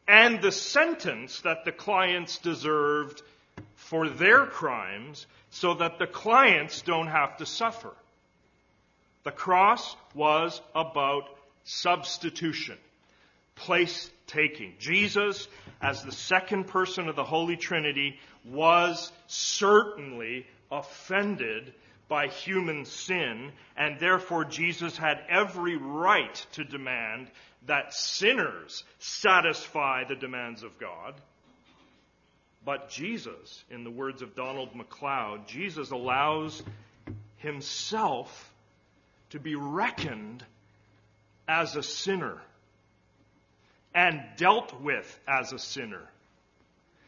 and 0.08 0.42
the 0.42 0.52
sentence 0.52 1.42
that 1.42 1.64
the 1.66 1.72
clients 1.72 2.38
deserved 2.40 3.22
for 3.76 4.10
their 4.10 4.46
crimes 4.46 5.26
so 5.50 5.76
that 5.76 6.00
the 6.00 6.08
clients 6.08 6.82
don't 6.82 7.08
have 7.08 7.38
to 7.38 7.46
suffer. 7.46 7.94
The 9.24 9.32
cross 9.32 9.96
was 10.16 10.62
about 10.74 11.30
substitution, 11.64 12.78
place 13.56 14.10
taking. 14.28 14.74
Jesus, 14.80 15.48
as 15.82 16.04
the 16.04 16.12
second 16.12 16.68
person 16.68 17.08
of 17.08 17.16
the 17.16 17.24
Holy 17.24 17.58
Trinity, 17.58 18.20
was 18.46 19.12
certainly 19.28 20.48
offended 20.72 21.74
by 22.08 22.28
human 22.28 22.86
sin, 22.86 23.52
and 23.78 24.00
therefore 24.00 24.44
Jesus 24.44 24.98
had 24.98 25.24
every 25.30 25.78
right 25.78 26.46
to 26.54 26.64
demand 26.64 27.30
that 27.68 27.94
sinners 27.94 28.84
satisfy 29.00 30.04
the 30.04 30.16
demands 30.16 30.64
of 30.64 30.78
God. 30.80 31.14
But 32.64 32.90
Jesus, 32.90 33.64
in 33.70 33.84
the 33.84 33.92
words 33.92 34.22
of 34.22 34.36
Donald 34.36 34.76
MacLeod, 34.76 35.48
Jesus 35.48 35.92
allows 35.92 36.62
himself 37.38 38.54
to 39.32 39.40
be 39.40 39.56
reckoned 39.56 40.44
as 41.48 41.76
a 41.76 41.84
sinner 41.84 42.38
and 43.96 44.22
dealt 44.38 44.80
with 44.80 45.20
as 45.28 45.54
a 45.54 45.60
sinner. 45.60 46.08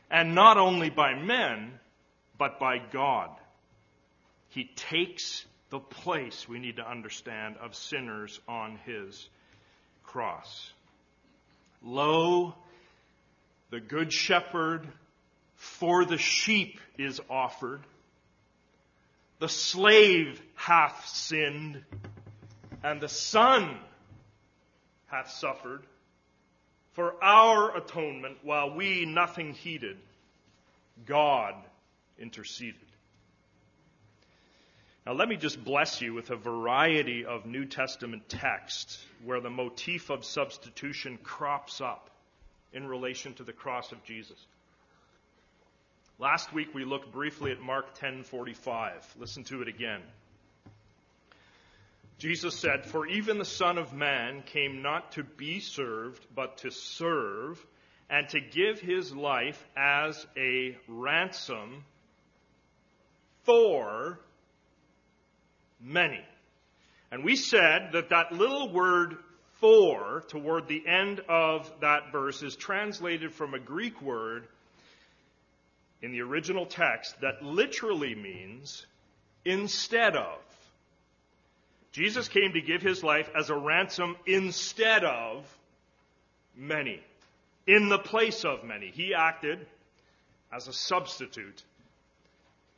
And 0.10 0.36
not 0.36 0.58
only 0.58 0.90
by 0.90 1.14
men, 1.16 1.80
but 2.38 2.60
by 2.60 2.80
God. 2.92 3.30
He 4.50 4.66
takes 4.76 5.46
the 5.70 5.80
place, 5.80 6.48
we 6.48 6.60
need 6.60 6.76
to 6.78 6.88
understand, 6.88 7.58
of 7.58 7.76
sinners 7.76 8.40
on 8.48 8.78
his 8.86 9.28
cross. 10.04 10.72
Lo, 11.82 12.56
the 13.72 13.80
good 13.80 14.14
shepherd 14.14 14.88
for 15.64 16.04
the 16.04 16.18
sheep 16.18 16.80
is 16.98 17.22
offered. 17.30 17.82
The 19.40 19.48
slave 19.48 20.42
hath 20.56 21.08
sinned, 21.08 21.82
and 22.84 23.00
the 23.00 23.08
son 23.08 23.78
hath 25.08 25.32
suffered 25.32 25.84
for 26.92 27.16
our 27.24 27.76
atonement 27.78 28.40
while 28.44 28.76
we 28.76 29.06
nothing 29.06 29.54
heeded. 29.54 29.98
God 31.06 31.56
interceded. 32.20 32.76
Now, 35.06 35.14
let 35.14 35.28
me 35.28 35.38
just 35.38 35.64
bless 35.64 36.02
you 36.02 36.14
with 36.14 36.30
a 36.30 36.36
variety 36.36 37.26
of 37.26 37.46
New 37.46 37.66
Testament 37.66 38.28
texts 38.28 39.04
where 39.24 39.40
the 39.40 39.50
motif 39.50 40.10
of 40.10 40.26
substitution 40.26 41.18
crops 41.24 41.80
up 41.80 42.10
in 42.74 42.86
relation 42.86 43.34
to 43.36 43.44
the 43.44 43.54
cross 43.54 43.92
of 43.92 44.04
Jesus. 44.04 44.46
Last 46.24 46.54
week 46.54 46.74
we 46.74 46.86
looked 46.86 47.12
briefly 47.12 47.52
at 47.52 47.60
Mark 47.60 47.96
10:45. 47.96 49.04
Listen 49.18 49.44
to 49.44 49.62
it 49.62 49.68
again. 49.68 50.02
Jesus 52.18 52.58
said, 52.58 52.86
"For 52.86 53.06
even 53.06 53.40
the 53.40 53.44
Son 53.44 53.78
of 53.78 53.92
man 53.92 54.42
came 54.44 54.82
not 54.82 55.12
to 55.14 55.24
be 55.26 55.60
served, 55.60 56.26
but 56.34 56.60
to 56.60 56.72
serve 56.72 57.62
and 58.10 58.30
to 58.30 58.40
give 58.40 58.80
his 58.80 59.14
life 59.14 59.62
as 59.76 60.26
a 60.38 60.78
ransom 60.88 61.84
for 63.44 64.18
many. 65.82 66.26
And 67.12 67.26
we 67.26 67.36
said 67.36 67.92
that 67.92 68.08
that 68.12 68.32
little 68.32 68.72
word 68.72 69.18
for 69.56 70.22
toward 70.30 70.70
the 70.70 70.88
end 70.88 71.20
of 71.28 71.82
that 71.82 72.14
verse 72.14 72.42
is 72.44 72.56
translated 72.56 73.34
from 73.34 73.54
a 73.54 73.60
Greek 73.60 74.02
word 74.02 74.48
in 76.04 76.12
the 76.12 76.22
original 76.22 76.66
text 76.66 77.20
that 77.22 77.42
literally 77.42 78.14
means 78.14 78.86
instead 79.46 80.16
of. 80.16 80.38
Jesus 81.94 82.28
came 82.28 82.54
to 82.54 82.62
give 82.62 82.82
his 82.82 83.04
life 83.04 83.30
as 83.36 83.50
a 83.50 83.56
ransom 83.56 84.18
instead 84.26 85.06
of 85.06 85.46
many, 86.56 87.00
in 87.66 87.88
the 87.88 88.00
place 88.00 88.44
of 88.44 88.66
many. 88.66 88.90
He 88.90 89.14
acted 89.14 89.66
as 90.52 90.68
a 90.68 90.74
substitute 90.74 91.64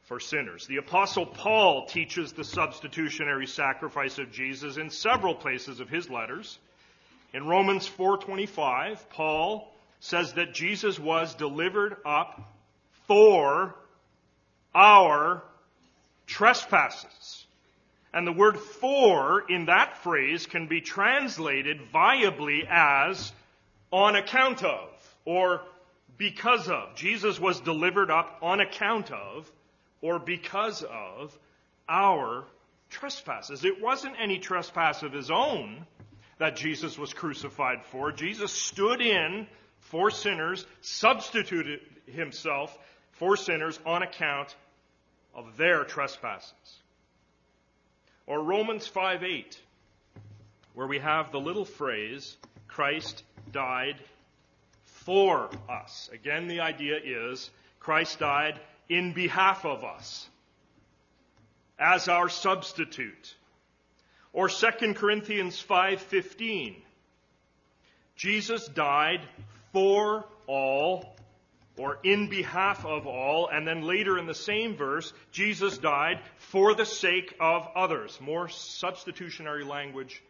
for 0.04 0.20
sinners. 0.20 0.68
The 0.68 0.78
apostle 0.78 1.26
Paul 1.26 1.88
teaches 1.88 2.32
the 2.32 2.44
substitutionary 2.44 3.48
sacrifice 3.48 4.20
of 4.20 4.32
Jesus 4.32 4.78
in 4.78 4.92
several 4.92 5.34
places 5.34 5.80
of 5.80 5.90
his 5.90 6.12
letters. 6.12 6.60
In 7.34 7.48
Romans 7.48 7.88
4:25, 7.88 9.10
Paul 9.10 9.74
says 10.00 10.34
that 10.34 10.54
Jesus 10.54 11.00
was 11.00 11.34
delivered 11.34 11.98
up 12.06 12.52
for 13.08 13.76
our 14.74 15.44
trespasses. 16.28 17.46
And 18.14 18.26
the 18.26 18.32
word 18.32 18.58
for 18.58 19.44
in 19.50 19.66
that 19.66 19.98
phrase 19.98 20.46
can 20.46 20.68
be 20.68 20.82
translated 20.82 21.80
viably 21.94 22.66
as 22.70 23.34
on 23.92 24.16
account 24.16 24.64
of 24.64 24.90
or 25.26 25.62
because 26.18 26.70
of. 26.70 26.96
Jesus 26.96 27.40
was 27.40 27.60
delivered 27.60 28.10
up 28.10 28.40
on 28.42 28.62
account 28.62 29.12
of 29.12 29.52
or 30.02 30.20
because 30.20 30.84
of 30.84 31.38
our 31.90 32.46
trespasses. 32.90 33.66
It 33.66 33.82
wasn't 33.82 34.16
any 34.22 34.40
trespass 34.40 35.04
of 35.04 35.12
his 35.12 35.30
own 35.30 35.86
that 36.38 36.56
Jesus 36.56 36.98
was 36.98 37.14
crucified 37.14 37.84
for. 37.86 38.12
Jesus 38.12 38.52
stood 38.52 39.02
in 39.02 39.48
for 39.80 40.10
sinners, 40.10 40.66
substituted 40.82 41.80
himself 42.08 42.78
for 43.16 43.36
sinners 43.38 43.80
on 43.86 44.04
account 44.04 44.56
of 45.34 45.58
their 45.58 45.84
trespasses. 45.84 46.82
Or 48.28 48.42
Romans 48.42 48.88
5 48.88 49.24
8, 49.24 49.62
where 50.74 50.88
we 50.88 51.00
have 51.00 51.32
the 51.32 51.40
little 51.40 51.66
phrase, 51.66 52.38
Christ 52.68 53.24
died 53.52 53.96
for 54.84 55.50
us. 55.70 56.10
Again, 56.12 56.48
the 56.48 56.62
idea 56.62 56.98
is 57.04 57.50
Christ 57.80 58.20
died 58.20 58.60
in 58.90 59.14
behalf 59.14 59.66
of 59.66 59.84
us 59.84 60.28
as 61.78 62.08
our 62.08 62.30
substitute. 62.30 63.36
Or 64.34 64.50
2 64.50 64.96
Corinthians 64.96 65.62
5:15. 65.62 66.82
Jesus 68.16 68.68
died 68.68 69.22
for 69.72 70.26
all 70.48 71.15
or 71.78 72.00
in 72.04 72.30
behalf 72.30 72.86
of 72.86 73.06
all 73.06 73.50
and 73.52 73.68
then 73.68 73.82
later 73.82 74.18
in 74.18 74.26
the 74.26 74.34
same 74.34 74.76
verse 74.76 75.12
Jesus 75.32 75.78
died 75.78 76.22
for 76.38 76.74
the 76.74 76.86
sake 76.86 77.36
of 77.40 77.68
others. 77.76 78.20
More 78.22 78.48
substitutionary 78.48 79.64
language 79.64 80.24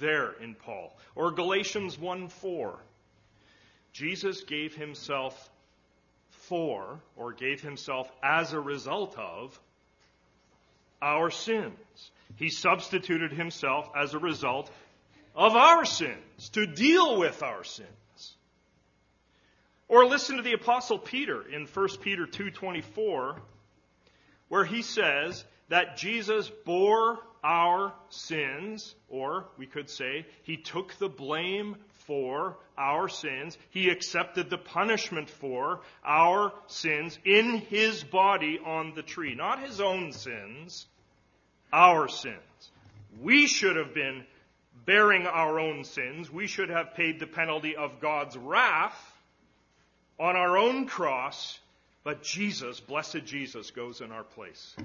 there 0.00 0.32
in 0.40 0.54
Paul. 0.54 0.96
Or 1.14 1.32
Galatians 1.32 1.96
1:4. 1.96 2.78
Jesus 3.92 4.42
gave 4.44 4.74
himself 4.74 5.50
for 6.30 7.00
or 7.16 7.32
gave 7.32 7.60
himself 7.60 8.10
as 8.22 8.52
a 8.52 8.60
result 8.60 9.18
of 9.18 9.58
our 11.00 11.30
sins. 11.30 12.10
He 12.36 12.50
substituted 12.50 13.32
himself 13.32 13.88
as 13.96 14.14
a 14.14 14.18
result 14.18 14.70
of 15.34 15.54
our 15.54 15.84
sins 15.84 16.48
to 16.50 16.66
deal 16.66 17.18
with 17.18 17.42
our 17.42 17.64
sins. 17.64 17.88
Or 19.88 20.04
listen 20.04 20.36
to 20.36 20.42
the 20.42 20.54
apostle 20.54 20.98
Peter 20.98 21.42
in 21.48 21.66
1 21.66 21.88
Peter 22.00 22.26
2:24 22.26 23.40
where 24.48 24.64
he 24.64 24.82
says 24.82 25.44
that 25.68 25.96
Jesus 25.96 26.50
bore 26.64 27.18
our 27.42 27.92
sins 28.08 28.94
or 29.08 29.46
we 29.56 29.66
could 29.66 29.88
say 29.88 30.26
he 30.42 30.56
took 30.56 30.94
the 30.94 31.08
blame 31.08 31.76
for 32.06 32.56
our 32.76 33.08
sins. 33.08 33.56
He 33.70 33.88
accepted 33.88 34.50
the 34.50 34.58
punishment 34.58 35.30
for 35.30 35.80
our 36.04 36.52
sins 36.66 37.18
in 37.24 37.58
his 37.58 38.02
body 38.02 38.58
on 38.64 38.94
the 38.94 39.02
tree. 39.02 39.34
Not 39.34 39.60
his 39.60 39.80
own 39.80 40.12
sins, 40.12 40.86
our 41.72 42.08
sins. 42.08 42.70
We 43.20 43.46
should 43.46 43.76
have 43.76 43.94
been 43.94 44.24
bearing 44.84 45.26
our 45.26 45.58
own 45.58 45.84
sins. 45.84 46.30
We 46.30 46.46
should 46.46 46.70
have 46.70 46.94
paid 46.94 47.18
the 47.18 47.26
penalty 47.26 47.76
of 47.76 48.00
God's 48.00 48.36
wrath 48.36 49.15
on 50.18 50.36
our 50.36 50.56
own 50.56 50.86
cross. 50.86 51.58
But 52.04 52.22
Jesus, 52.22 52.80
blessed 52.80 53.24
Jesus, 53.24 53.70
goes 53.70 54.00
in 54.00 54.12
our 54.12 54.24
place 54.24 54.76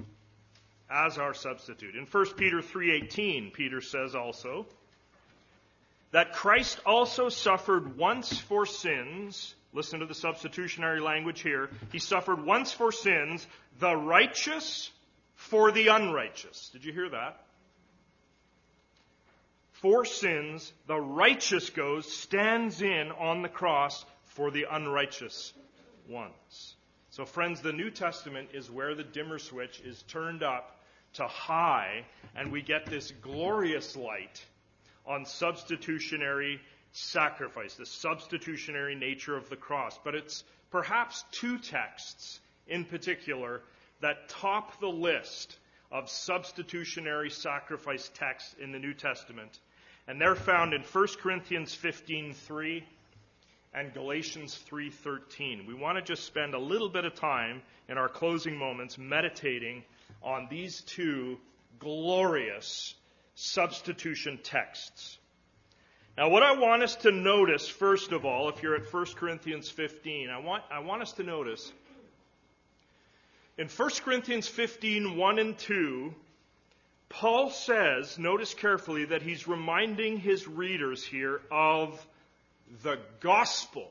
as 0.89 1.17
our 1.17 1.33
substitute. 1.33 1.95
In 1.95 2.05
1 2.05 2.35
Peter 2.35 2.61
3:18, 2.61 3.51
Peter 3.51 3.81
says 3.81 4.15
also, 4.15 4.65
that 6.11 6.33
Christ 6.33 6.79
also 6.85 7.29
suffered 7.29 7.97
once 7.97 8.37
for 8.37 8.65
sins. 8.65 9.55
Listen 9.73 10.01
to 10.01 10.05
the 10.05 10.13
substitutionary 10.13 10.99
language 10.99 11.41
here. 11.41 11.69
He 11.93 11.99
suffered 11.99 12.43
once 12.43 12.73
for 12.73 12.91
sins, 12.91 13.47
the 13.79 13.95
righteous 13.95 14.91
for 15.35 15.71
the 15.71 15.87
unrighteous. 15.87 16.69
Did 16.73 16.83
you 16.83 16.91
hear 16.91 17.09
that? 17.09 17.41
For 19.71 20.03
sins, 20.03 20.71
the 20.87 20.99
righteous 20.99 21.69
goes, 21.69 22.11
stands 22.11 22.81
in 22.81 23.11
on 23.17 23.41
the 23.41 23.49
cross 23.49 24.05
for 24.35 24.51
the 24.51 24.65
unrighteous 24.69 25.53
ones. 26.07 26.75
So, 27.09 27.25
friends, 27.25 27.61
the 27.61 27.73
New 27.73 27.89
Testament 27.89 28.49
is 28.53 28.71
where 28.71 28.95
the 28.95 29.03
dimmer 29.03 29.39
switch 29.39 29.81
is 29.81 30.03
turned 30.03 30.43
up 30.43 30.79
to 31.13 31.27
high, 31.27 32.05
and 32.35 32.51
we 32.51 32.61
get 32.61 32.85
this 32.85 33.11
glorious 33.21 33.97
light 33.97 34.45
on 35.05 35.25
substitutionary 35.25 36.61
sacrifice, 36.93 37.75
the 37.75 37.85
substitutionary 37.85 38.95
nature 38.95 39.35
of 39.35 39.49
the 39.49 39.57
cross. 39.57 39.99
But 40.01 40.15
it's 40.15 40.43
perhaps 40.69 41.25
two 41.31 41.57
texts 41.57 42.39
in 42.67 42.85
particular 42.85 43.61
that 43.99 44.29
top 44.29 44.79
the 44.79 44.87
list 44.87 45.57
of 45.91 46.09
substitutionary 46.09 47.29
sacrifice 47.29 48.09
texts 48.13 48.55
in 48.61 48.71
the 48.71 48.79
New 48.79 48.93
Testament. 48.93 49.59
And 50.07 50.19
they're 50.19 50.35
found 50.35 50.73
in 50.73 50.83
1 50.83 51.07
Corinthians 51.19 51.75
15:3 51.75 52.83
and 53.73 53.93
Galatians 53.93 54.57
3:13. 54.69 55.65
We 55.65 55.73
want 55.73 55.97
to 55.97 56.01
just 56.01 56.25
spend 56.25 56.53
a 56.53 56.59
little 56.59 56.89
bit 56.89 57.05
of 57.05 57.15
time 57.15 57.61
in 57.87 57.97
our 57.97 58.09
closing 58.09 58.57
moments 58.57 58.97
meditating 58.97 59.83
on 60.21 60.47
these 60.49 60.81
two 60.81 61.39
glorious 61.79 62.95
substitution 63.35 64.39
texts. 64.43 65.17
Now, 66.17 66.29
what 66.29 66.43
I 66.43 66.51
want 66.51 66.83
us 66.83 66.95
to 66.97 67.11
notice, 67.11 67.67
first 67.67 68.11
of 68.11 68.25
all, 68.25 68.49
if 68.49 68.61
you're 68.61 68.75
at 68.75 68.93
1 68.93 69.05
Corinthians 69.15 69.69
15, 69.69 70.29
I 70.29 70.39
want, 70.39 70.63
I 70.69 70.79
want 70.79 71.01
us 71.01 71.13
to 71.13 71.23
notice 71.23 71.71
in 73.57 73.67
1 73.67 73.89
Corinthians 74.03 74.47
15, 74.47 75.17
1 75.17 75.39
and 75.39 75.57
2, 75.57 76.13
Paul 77.09 77.49
says, 77.49 78.17
notice 78.17 78.53
carefully, 78.53 79.05
that 79.05 79.21
he's 79.21 79.47
reminding 79.47 80.17
his 80.17 80.47
readers 80.47 81.03
here 81.03 81.41
of 81.51 82.05
the 82.83 82.99
gospel. 83.19 83.89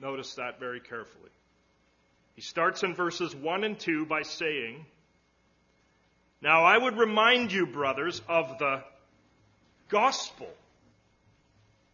Notice 0.00 0.34
that 0.34 0.58
very 0.58 0.80
carefully. 0.80 1.30
He 2.34 2.42
starts 2.42 2.82
in 2.82 2.94
verses 2.94 3.34
1 3.34 3.64
and 3.64 3.78
2 3.78 4.06
by 4.06 4.22
saying, 4.22 4.84
Now 6.40 6.64
I 6.64 6.76
would 6.76 6.96
remind 6.96 7.52
you, 7.52 7.66
brothers, 7.66 8.20
of 8.28 8.58
the 8.58 8.82
gospel 9.88 10.48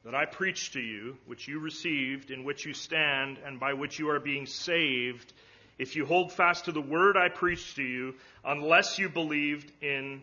that 0.04 0.14
I 0.14 0.24
preached 0.24 0.74
to 0.74 0.80
you, 0.80 1.18
which 1.26 1.48
you 1.48 1.58
received, 1.58 2.30
in 2.30 2.44
which 2.44 2.64
you 2.64 2.72
stand, 2.72 3.38
and 3.44 3.58
by 3.58 3.74
which 3.74 3.98
you 3.98 4.10
are 4.10 4.20
being 4.20 4.46
saved 4.46 5.32
if 5.78 5.94
you 5.94 6.06
hold 6.06 6.32
fast 6.32 6.64
to 6.64 6.72
the 6.72 6.80
word 6.80 7.16
I 7.16 7.28
preached 7.28 7.76
to 7.76 7.82
you, 7.82 8.14
unless 8.44 8.98
you 8.98 9.08
believed 9.08 9.70
in 9.80 10.22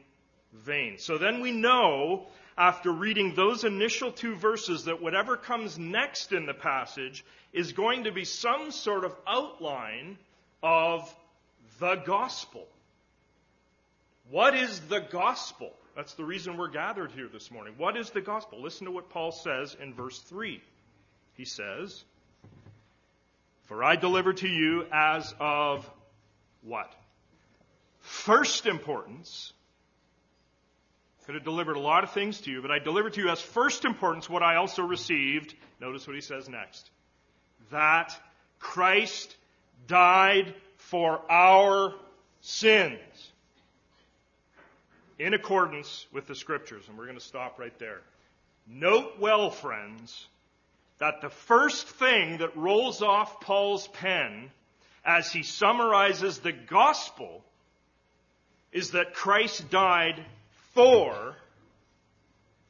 vain. 0.54 0.98
So 0.98 1.18
then 1.18 1.40
we 1.42 1.52
know, 1.52 2.28
after 2.58 2.92
reading 2.92 3.36
those 3.36 3.64
initial 3.64 4.12
two 4.12 4.36
verses, 4.36 4.86
that 4.86 5.02
whatever 5.02 5.36
comes 5.38 5.78
next 5.78 6.32
in 6.32 6.46
the 6.46 6.54
passage 6.54 7.26
is 7.52 7.74
going 7.74 8.06
to 8.06 8.12
be 8.12 8.26
some 8.26 8.72
sort 8.72 9.04
of 9.04 9.16
outline 9.28 10.18
of 10.64 11.14
the 11.80 11.96
gospel. 11.96 12.68
What 14.30 14.56
is 14.56 14.80
the 14.82 15.00
gospel? 15.00 15.72
That's 15.96 16.14
the 16.16 16.26
reason 16.26 16.58
we're 16.58 16.70
gathered 16.70 17.12
here 17.12 17.30
this 17.32 17.52
morning. 17.52 17.76
What 17.78 17.96
is 17.96 18.10
the 18.10 18.22
gospel? 18.22 18.62
Listen 18.62 18.86
to 18.86 18.92
what 18.92 19.10
Paul 19.10 19.32
says 19.32 19.76
in 19.82 19.94
verse 19.94 20.20
3. 20.20 20.62
He 21.36 21.46
says, 21.46 22.04
for 23.64 23.84
I 23.84 23.96
deliver 23.96 24.34
to 24.34 24.48
you 24.48 24.86
as 24.92 25.34
of 25.40 25.90
what? 26.62 26.92
First 28.00 28.66
importance. 28.66 29.54
Could 31.26 31.36
have 31.36 31.44
delivered 31.44 31.76
a 31.76 31.80
lot 31.80 32.04
of 32.04 32.12
things 32.12 32.42
to 32.42 32.52
you, 32.52 32.62
but 32.62 32.70
I 32.70 32.78
delivered 32.78 33.14
to 33.14 33.22
you 33.22 33.30
as 33.30 33.42
first 33.42 33.84
importance 33.84 34.30
what 34.30 34.44
I 34.44 34.58
also 34.58 34.84
received. 34.84 35.56
Notice 35.82 36.06
what 36.06 36.16
he 36.16 36.22
says 36.22 36.48
next. 36.48 36.90
That 37.72 38.16
Christ 38.60 39.36
died 39.88 40.54
for 40.78 41.22
our 41.30 41.96
sins 42.42 43.00
in 45.18 45.34
accordance 45.34 46.06
with 46.12 46.28
the 46.28 46.36
scriptures. 46.36 46.84
And 46.88 46.98
we're 46.98 47.06
going 47.06 47.18
to 47.18 47.24
stop 47.24 47.58
right 47.60 47.78
there. 47.80 48.02
Note 48.68 49.14
well, 49.20 49.50
friends, 49.50 50.28
that 51.00 51.22
the 51.22 51.30
first 51.30 51.88
thing 51.88 52.38
that 52.38 52.56
rolls 52.56 53.02
off 53.02 53.42
Paul's 53.42 53.88
pen 53.88 54.52
as 55.04 55.32
he 55.32 55.44
summarizes 55.44 56.40
the 56.40 56.52
gospel 56.52 57.44
is 58.72 58.92
that 58.92 59.14
Christ 59.14 59.70
died 59.70 60.24
for, 60.76 61.36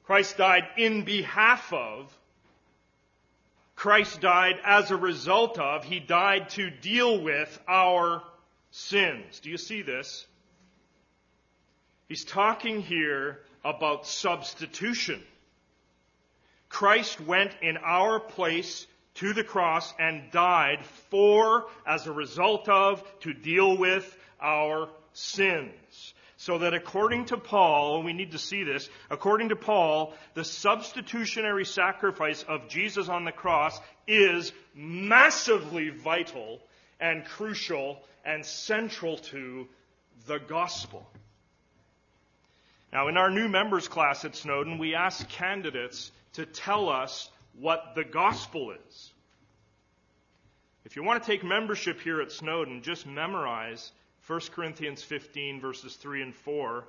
Christ 0.05 0.37
died 0.37 0.63
in 0.77 1.03
behalf 1.03 1.73
of, 1.73 2.15
Christ 3.75 4.21
died 4.21 4.55
as 4.63 4.91
a 4.91 4.95
result 4.95 5.59
of, 5.59 5.83
he 5.83 5.99
died 5.99 6.49
to 6.51 6.69
deal 6.69 7.21
with 7.21 7.59
our 7.67 8.23
sins. 8.71 9.39
Do 9.41 9.49
you 9.49 9.57
see 9.57 9.81
this? 9.81 10.25
He's 12.07 12.23
talking 12.23 12.81
here 12.81 13.41
about 13.63 14.05
substitution. 14.05 15.21
Christ 16.69 17.19
went 17.19 17.51
in 17.61 17.77
our 17.77 18.19
place 18.19 18.85
to 19.15 19.33
the 19.33 19.43
cross 19.43 19.93
and 19.99 20.31
died 20.31 20.85
for, 21.09 21.65
as 21.87 22.05
a 22.05 22.11
result 22.11 22.69
of, 22.69 23.03
to 23.21 23.33
deal 23.33 23.77
with 23.77 24.17
our 24.39 24.89
sins. 25.13 26.13
So 26.45 26.59
that 26.59 26.75
according 26.75 27.25
to 27.25 27.37
Paul, 27.37 27.95
and 27.95 28.05
we 28.05 28.13
need 28.13 28.33
to 28.33 28.37
see 28.37 28.63
this, 28.63 28.87
according 29.09 29.49
to 29.49 29.55
Paul, 29.55 30.13
the 30.35 30.43
substitutionary 30.43 31.65
sacrifice 31.65 32.43
of 32.43 32.67
Jesus 32.67 33.09
on 33.09 33.25
the 33.25 33.31
cross 33.31 33.79
is 34.07 34.53
massively 34.75 35.89
vital 35.89 36.59
and 36.99 37.25
crucial 37.25 37.97
and 38.23 38.45
central 38.45 39.17
to 39.17 39.67
the 40.27 40.37
gospel. 40.37 41.09
Now, 42.93 43.07
in 43.07 43.17
our 43.17 43.31
new 43.31 43.47
members 43.47 43.87
class 43.87 44.23
at 44.23 44.35
Snowdon, 44.35 44.77
we 44.77 44.93
ask 44.93 45.27
candidates 45.27 46.11
to 46.33 46.45
tell 46.45 46.89
us 46.89 47.27
what 47.59 47.93
the 47.95 48.03
gospel 48.03 48.69
is. 48.87 49.11
If 50.85 50.95
you 50.95 51.01
want 51.01 51.23
to 51.23 51.27
take 51.27 51.43
membership 51.43 52.01
here 52.01 52.21
at 52.21 52.31
Snowdon, 52.31 52.83
just 52.83 53.07
memorize 53.07 53.91
1 54.27 54.39
Corinthians 54.53 55.03
15, 55.03 55.61
verses 55.61 55.95
3 55.95 56.23
and 56.23 56.35
4, 56.35 56.83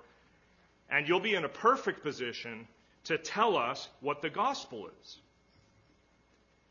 and 0.91 1.07
you'll 1.07 1.21
be 1.21 1.35
in 1.35 1.45
a 1.45 1.49
perfect 1.49 2.03
position 2.03 2.67
to 3.05 3.19
tell 3.19 3.57
us 3.57 3.89
what 4.01 4.23
the 4.23 4.31
gospel 4.31 4.89
is. 5.03 5.19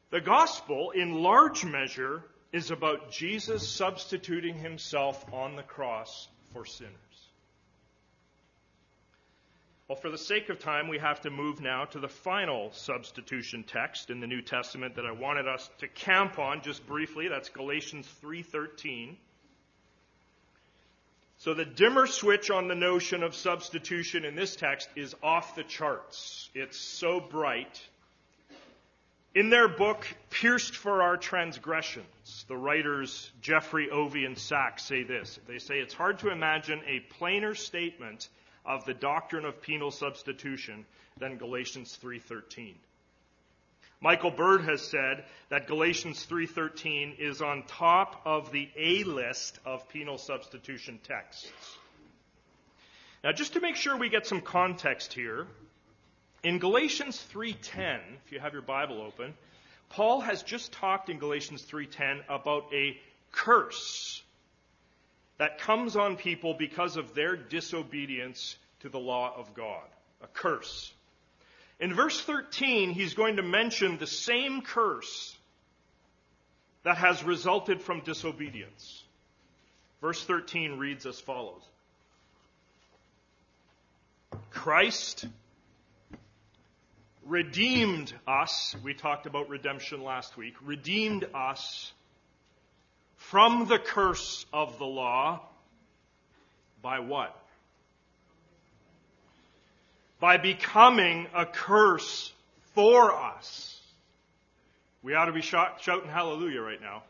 The 0.10 0.22
gospel, 0.22 0.92
in 0.92 1.22
large 1.22 1.66
measure, 1.66 2.24
is 2.52 2.72
about 2.72 3.12
Jesus 3.12 3.68
substituting 3.68 4.56
himself 4.56 5.26
on 5.34 5.56
the 5.56 5.64
cross 5.64 6.28
for 6.54 6.66
sinners. 6.66 6.94
Well, 9.88 9.98
for 9.98 10.10
the 10.10 10.18
sake 10.18 10.50
of 10.50 10.58
time, 10.58 10.88
we 10.88 10.98
have 10.98 11.22
to 11.22 11.30
move 11.30 11.62
now 11.62 11.86
to 11.86 12.00
the 12.00 12.08
final 12.08 12.72
substitution 12.72 13.64
text 13.64 14.10
in 14.10 14.20
the 14.20 14.26
New 14.26 14.42
Testament 14.42 14.96
that 14.96 15.06
I 15.06 15.12
wanted 15.12 15.48
us 15.48 15.70
to 15.80 15.88
camp 15.88 16.40
on 16.40 16.62
just 16.64 16.88
briefly. 16.88 17.28
That's 17.28 17.50
Galatians 17.50 18.08
3:13. 18.24 19.16
So 21.46 21.54
the 21.54 21.64
dimmer 21.64 22.08
switch 22.08 22.50
on 22.50 22.68
the 22.68 22.74
notion 22.74 23.22
of 23.22 23.36
substitution 23.36 24.26
in 24.26 24.34
this 24.34 24.56
text 24.56 24.90
is 24.96 25.14
off 25.22 25.54
the 25.54 25.62
charts. 25.62 26.50
It's 26.56 26.76
so 26.76 27.20
bright. 27.20 27.80
In 29.36 29.52
their 29.52 29.68
book, 29.68 30.08
Pierced 30.32 30.76
for 30.76 31.04
Our 31.04 31.18
Transgressions, 31.18 32.46
the 32.48 32.58
writers 32.58 33.32
Jeffery 33.44 33.90
Ovey 33.92 34.26
and 34.26 34.36
Sachs 34.36 34.86
say 34.86 35.04
this. 35.04 35.40
They 35.48 35.60
say 35.60 35.76
it's 35.78 35.94
hard 35.94 36.18
to 36.20 36.32
imagine 36.32 36.82
a 36.88 37.02
plainer 37.20 37.54
statement 37.54 38.28
of 38.66 38.84
the 38.86 38.96
doctrine 38.96 39.46
of 39.46 39.62
penal 39.62 39.92
substitution 39.92 40.84
than 41.20 41.38
Galatians 41.38 41.96
3:13. 42.04 42.74
Michael 44.06 44.30
Bird 44.30 44.62
has 44.66 44.84
said 44.84 45.26
that 45.50 45.66
Galatians 45.66 46.28
3:13 46.28 47.18
is 47.18 47.42
on 47.42 47.64
top 47.64 48.22
of 48.24 48.52
the 48.52 48.70
A 48.78 49.04
list 49.04 49.58
of 49.66 49.90
penal 49.90 50.20
substitution 50.20 51.00
texts. 51.00 51.50
Now 53.24 53.32
just 53.32 53.54
to 53.54 53.60
make 53.60 53.76
sure 53.76 53.98
we 53.98 54.10
get 54.10 54.28
some 54.28 54.42
context 54.42 55.12
here, 55.12 55.48
in 56.44 56.60
Galatians 56.60 57.20
3:10, 57.34 58.00
if 58.24 58.32
you 58.32 58.40
have 58.40 58.54
your 58.54 58.62
Bible 58.62 59.02
open, 59.02 59.36
Paul 59.90 60.22
has 60.22 60.44
just 60.44 60.72
talked 60.72 61.10
in 61.10 61.18
Galatians 61.18 61.64
3:10 61.64 62.24
about 62.30 62.72
a 62.72 63.02
curse 63.32 64.22
that 65.40 65.58
comes 65.58 65.96
on 65.96 66.16
people 66.16 66.54
because 66.54 66.96
of 66.96 67.16
their 67.16 67.36
disobedience 67.36 68.56
to 68.82 68.90
the 68.90 69.00
law 69.00 69.36
of 69.36 69.56
God. 69.56 69.90
A 70.22 70.28
curse. 70.28 70.94
In 71.80 71.94
verse 71.94 72.22
13, 72.22 72.92
he's 72.92 73.14
going 73.14 73.36
to 73.36 73.44
mention 73.44 73.98
the 73.98 74.08
same 74.08 74.62
curse 74.62 75.36
that 76.84 76.98
has 76.98 77.24
resulted 77.24 77.82
from 77.82 78.02
disobedience. 78.02 79.04
Verse 80.02 80.24
13 80.24 80.78
reads 80.78 81.06
as 81.06 81.20
follows 81.20 81.64
Christ 84.52 85.26
redeemed 87.26 88.14
us. 88.28 88.76
We 88.84 88.94
talked 88.94 89.26
about 89.26 89.50
redemption 89.50 90.04
last 90.04 90.38
week. 90.38 90.54
Redeemed 90.64 91.26
us 91.34 91.92
from 93.18 93.68
the 93.68 93.80
curse 93.80 94.46
of 94.54 94.78
the 94.78 94.86
law 94.86 95.42
by 96.82 97.00
what? 97.00 97.36
By 100.26 100.38
becoming 100.38 101.28
a 101.36 101.46
curse 101.46 102.34
for 102.74 103.14
us. 103.14 103.80
We 105.04 105.14
ought 105.14 105.26
to 105.26 105.32
be 105.32 105.44
shouting 105.44 106.10
hallelujah 106.10 106.62
right 106.62 106.82
now. 106.82 107.04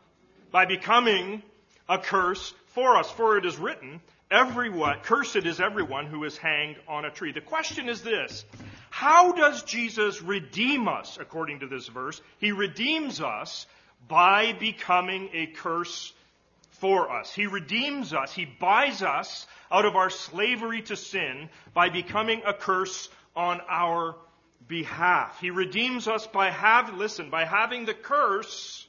By 0.50 0.66
becoming 0.66 1.42
a 1.88 1.98
curse 1.98 2.52
for 2.74 2.98
us. 2.98 3.10
For 3.10 3.38
it 3.38 3.46
is 3.46 3.56
written, 3.56 4.02
everyone, 4.30 4.98
cursed 5.02 5.46
is 5.46 5.60
everyone 5.60 6.04
who 6.04 6.24
is 6.24 6.36
hanged 6.36 6.76
on 6.86 7.06
a 7.06 7.10
tree. 7.10 7.32
The 7.32 7.40
question 7.40 7.88
is 7.88 8.02
this. 8.02 8.44
How 8.90 9.32
does 9.32 9.62
Jesus 9.62 10.20
redeem 10.20 10.86
us 10.86 11.16
according 11.18 11.60
to 11.60 11.68
this 11.68 11.88
verse? 11.88 12.20
He 12.38 12.52
redeems 12.52 13.22
us 13.22 13.66
by 14.08 14.52
becoming 14.52 15.30
a 15.32 15.46
curse 15.46 16.12
for 16.80 17.10
us. 17.10 17.32
He 17.32 17.46
redeems 17.46 18.12
us. 18.12 18.32
He 18.32 18.44
buys 18.44 19.02
us 19.02 19.46
out 19.70 19.84
of 19.84 19.96
our 19.96 20.10
slavery 20.10 20.82
to 20.82 20.96
sin 20.96 21.48
by 21.74 21.88
becoming 21.88 22.42
a 22.46 22.52
curse 22.52 23.08
on 23.34 23.60
our 23.68 24.16
behalf. 24.68 25.40
He 25.40 25.50
redeems 25.50 26.08
us 26.08 26.26
by 26.26 26.50
have, 26.50 26.96
listen, 26.96 27.30
by 27.30 27.44
having 27.44 27.84
the 27.84 27.94
curse 27.94 28.86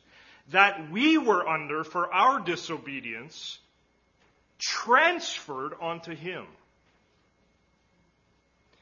that 0.50 0.92
we 0.92 1.18
were 1.18 1.48
under 1.48 1.84
for 1.84 2.14
our 2.14 2.40
disobedience 2.40 3.60
transferred 4.58 5.74
onto 5.80 6.16
Him. 6.16 6.46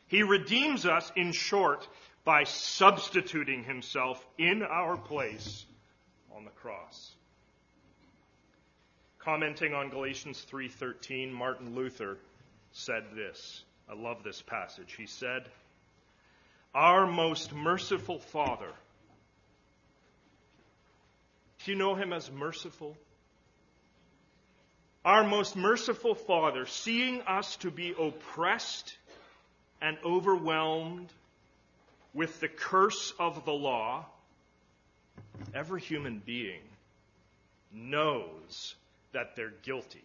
He 0.07 0.23
redeems 0.23 0.85
us, 0.85 1.11
in 1.15 1.31
short, 1.31 1.87
by 2.23 2.43
substituting 2.43 3.63
Himself 3.63 4.23
in 4.37 4.63
our 4.63 4.95
place 4.97 5.65
on 6.35 6.45
the 6.45 6.51
cross. 6.51 7.14
Commenting 9.25 9.73
on 9.73 9.89
Galatians 9.89 10.45
3:13, 10.51 11.31
Martin 11.31 11.73
Luther 11.73 12.19
said 12.73 13.03
this. 13.15 13.63
I 13.89 13.95
love 13.95 14.21
this 14.21 14.43
passage. 14.43 14.93
He 14.93 15.07
said, 15.07 15.49
"Our 16.75 17.07
most 17.07 17.51
merciful 17.51 18.19
Father." 18.19 18.71
Do 21.63 21.71
you 21.71 21.75
know 21.75 21.95
him 21.95 22.13
as 22.13 22.29
merciful? 22.29 22.95
Our 25.03 25.23
most 25.23 25.55
merciful 25.55 26.13
Father, 26.13 26.67
seeing 26.67 27.23
us 27.23 27.55
to 27.57 27.71
be 27.71 27.95
oppressed 27.97 28.95
and 29.81 29.97
overwhelmed 30.05 31.11
with 32.13 32.39
the 32.41 32.47
curse 32.47 33.11
of 33.17 33.43
the 33.43 33.53
law, 33.53 34.05
every 35.55 35.81
human 35.81 36.19
being 36.19 36.61
knows 37.71 38.75
that 39.15 39.35
they're 39.35 39.53
guilty. 39.63 40.03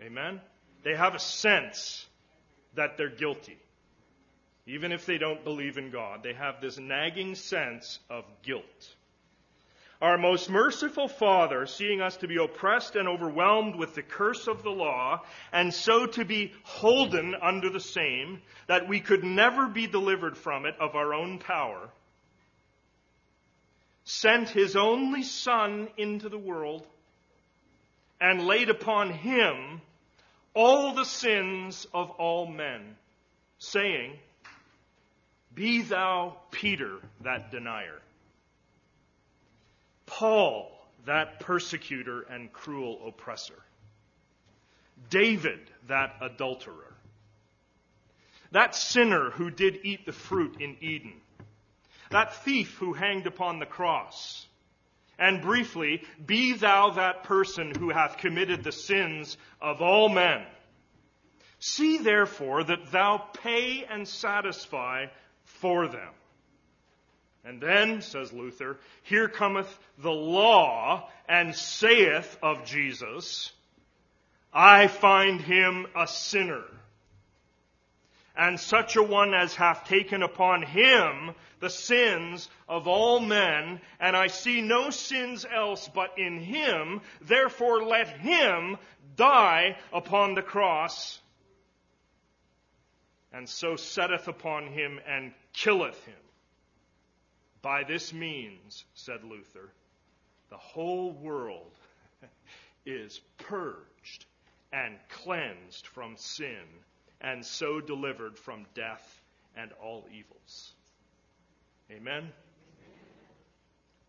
Amen? 0.00 0.40
They 0.84 0.94
have 0.94 1.14
a 1.14 1.18
sense 1.18 2.06
that 2.74 2.96
they're 2.96 3.08
guilty. 3.08 3.58
Even 4.66 4.92
if 4.92 5.06
they 5.06 5.18
don't 5.18 5.42
believe 5.44 5.78
in 5.78 5.90
God, 5.90 6.22
they 6.22 6.34
have 6.34 6.60
this 6.60 6.78
nagging 6.78 7.34
sense 7.34 7.98
of 8.08 8.24
guilt. 8.42 8.94
Our 10.02 10.18
most 10.18 10.48
merciful 10.48 11.08
Father, 11.08 11.66
seeing 11.66 12.00
us 12.02 12.18
to 12.18 12.28
be 12.28 12.36
oppressed 12.36 12.96
and 12.96 13.08
overwhelmed 13.08 13.76
with 13.76 13.94
the 13.94 14.02
curse 14.02 14.46
of 14.46 14.62
the 14.62 14.70
law, 14.70 15.22
and 15.52 15.72
so 15.72 16.06
to 16.06 16.24
be 16.24 16.52
holden 16.62 17.34
under 17.40 17.70
the 17.70 17.80
same, 17.80 18.40
that 18.66 18.88
we 18.88 19.00
could 19.00 19.24
never 19.24 19.68
be 19.68 19.86
delivered 19.86 20.36
from 20.36 20.66
it 20.66 20.74
of 20.78 20.94
our 20.94 21.12
own 21.14 21.38
power, 21.38 21.88
sent 24.04 24.50
his 24.50 24.76
only 24.76 25.22
Son 25.22 25.88
into 25.96 26.28
the 26.28 26.38
world 26.38 26.86
and 28.20 28.46
laid 28.46 28.68
upon 28.68 29.10
him 29.10 29.80
all 30.54 30.94
the 30.94 31.04
sins 31.04 31.86
of 31.94 32.10
all 32.10 32.46
men, 32.46 32.96
saying, 33.58 34.18
Be 35.54 35.82
thou 35.82 36.36
Peter, 36.50 36.98
that 37.22 37.50
denier, 37.50 38.00
Paul, 40.06 40.70
that 41.06 41.40
persecutor 41.40 42.22
and 42.22 42.52
cruel 42.52 43.00
oppressor, 43.06 43.62
David, 45.08 45.60
that 45.86 46.16
adulterer, 46.20 46.94
that 48.50 48.74
sinner 48.74 49.30
who 49.30 49.50
did 49.50 49.80
eat 49.84 50.04
the 50.04 50.12
fruit 50.12 50.60
in 50.60 50.76
Eden, 50.80 51.14
that 52.10 52.42
thief 52.44 52.76
who 52.78 52.92
hanged 52.92 53.26
upon 53.26 53.60
the 53.60 53.66
cross, 53.66 54.46
and 55.20 55.42
briefly, 55.42 56.02
be 56.24 56.54
thou 56.54 56.90
that 56.90 57.24
person 57.24 57.72
who 57.78 57.90
hath 57.90 58.16
committed 58.16 58.64
the 58.64 58.72
sins 58.72 59.36
of 59.60 59.82
all 59.82 60.08
men. 60.08 60.44
See 61.58 61.98
therefore 61.98 62.64
that 62.64 62.90
thou 62.90 63.18
pay 63.18 63.84
and 63.84 64.08
satisfy 64.08 65.06
for 65.44 65.86
them. 65.86 66.08
And 67.44 67.60
then, 67.60 68.00
says 68.00 68.32
Luther, 68.32 68.78
here 69.02 69.28
cometh 69.28 69.78
the 69.98 70.10
law 70.10 71.08
and 71.28 71.54
saith 71.54 72.38
of 72.42 72.64
Jesus, 72.64 73.52
I 74.52 74.88
find 74.88 75.40
him 75.40 75.86
a 75.94 76.06
sinner 76.06 76.64
and 78.36 78.58
such 78.58 78.96
a 78.96 79.02
one 79.02 79.34
as 79.34 79.54
hath 79.54 79.84
taken 79.86 80.22
upon 80.22 80.62
him 80.62 81.34
the 81.60 81.70
sins 81.70 82.48
of 82.68 82.88
all 82.88 83.20
men, 83.20 83.80
and 83.98 84.16
I 84.16 84.28
see 84.28 84.62
no 84.62 84.90
sins 84.90 85.44
else 85.44 85.88
but 85.88 86.18
in 86.18 86.40
him, 86.40 87.02
therefore 87.20 87.82
let 87.82 88.08
him 88.08 88.78
die 89.16 89.76
upon 89.92 90.34
the 90.34 90.42
cross, 90.42 91.20
and 93.32 93.48
so 93.48 93.76
setteth 93.76 94.26
upon 94.26 94.68
him 94.68 95.00
and 95.06 95.32
killeth 95.52 96.02
him. 96.04 96.14
By 97.62 97.84
this 97.84 98.12
means, 98.12 98.84
said 98.94 99.22
Luther, 99.22 99.70
the 100.48 100.56
whole 100.56 101.12
world 101.12 101.76
is 102.86 103.20
purged 103.38 104.24
and 104.72 104.98
cleansed 105.08 105.86
from 105.86 106.16
sin 106.16 106.64
and 107.20 107.44
so 107.44 107.80
delivered 107.80 108.38
from 108.38 108.66
death 108.74 109.20
and 109.56 109.70
all 109.82 110.06
evils. 110.12 110.72
Amen? 111.90 112.30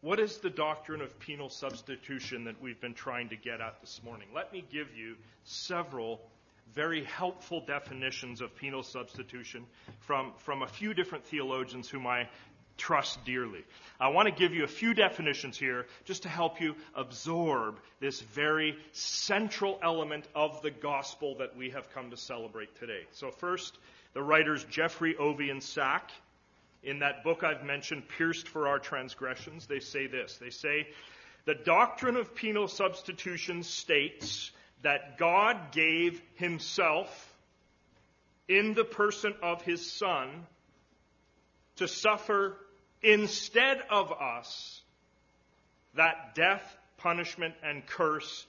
What 0.01 0.19
is 0.19 0.37
the 0.37 0.49
doctrine 0.49 1.01
of 1.01 1.19
penal 1.19 1.49
substitution 1.49 2.45
that 2.45 2.61
we've 2.61 2.81
been 2.81 2.93
trying 2.93 3.29
to 3.29 3.35
get 3.35 3.61
at 3.61 3.81
this 3.81 4.01
morning? 4.03 4.27
Let 4.33 4.51
me 4.51 4.65
give 4.71 4.95
you 4.95 5.15
several 5.43 6.21
very 6.73 7.03
helpful 7.03 7.63
definitions 7.65 8.41
of 8.41 8.55
penal 8.55 8.81
substitution 8.81 9.65
from, 9.99 10.31
from 10.37 10.61
a 10.61 10.67
few 10.67 10.93
different 10.93 11.25
theologians 11.25 11.89
whom 11.89 12.07
I 12.07 12.29
trust 12.81 13.23
dearly. 13.25 13.63
I 13.99 14.07
want 14.07 14.27
to 14.27 14.33
give 14.33 14.55
you 14.55 14.63
a 14.63 14.67
few 14.67 14.95
definitions 14.95 15.55
here 15.55 15.85
just 16.05 16.23
to 16.23 16.29
help 16.29 16.59
you 16.59 16.75
absorb 16.95 17.79
this 17.99 18.21
very 18.21 18.75
central 18.91 19.79
element 19.83 20.27
of 20.33 20.59
the 20.63 20.71
gospel 20.71 21.35
that 21.37 21.55
we 21.55 21.69
have 21.69 21.93
come 21.93 22.09
to 22.09 22.17
celebrate 22.17 22.75
today. 22.79 23.03
So, 23.11 23.29
first, 23.29 23.77
the 24.13 24.23
writers 24.23 24.63
Jeffery, 24.63 25.13
Ovey 25.13 25.51
and 25.51 25.61
Sach, 25.61 26.09
in 26.81 26.99
that 26.99 27.23
book 27.23 27.43
I've 27.43 27.63
mentioned, 27.63 28.07
Pierced 28.17 28.47
for 28.47 28.67
Our 28.67 28.79
Transgressions, 28.79 29.67
they 29.67 29.79
say 29.79 30.07
this. 30.07 30.37
They 30.41 30.49
say, 30.49 30.87
The 31.45 31.53
doctrine 31.53 32.15
of 32.15 32.33
penal 32.33 32.67
substitution 32.67 33.61
states 33.61 34.49
that 34.81 35.19
God 35.19 35.71
gave 35.71 36.19
himself 36.33 37.31
in 38.47 38.73
the 38.73 38.83
person 38.83 39.35
of 39.43 39.61
his 39.61 39.87
Son 39.91 40.47
to 41.75 41.87
suffer 41.87 42.57
instead 43.01 43.81
of 43.89 44.11
us 44.11 44.81
that 45.95 46.35
death, 46.35 46.77
punishment, 46.97 47.55
and 47.63 47.85
curse 47.85 48.45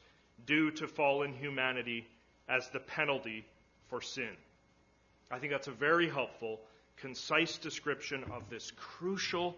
due 0.46 0.70
to 0.70 0.86
fallen 0.86 1.32
humanity 1.34 2.06
as 2.48 2.68
the 2.70 2.80
penalty 2.80 3.44
for 3.88 4.00
sin. 4.00 4.30
I 5.30 5.38
think 5.38 5.52
that's 5.52 5.68
a 5.68 5.72
very 5.72 6.08
helpful, 6.08 6.60
concise 6.96 7.58
description 7.58 8.24
of 8.32 8.48
this 8.50 8.70
crucial 8.76 9.56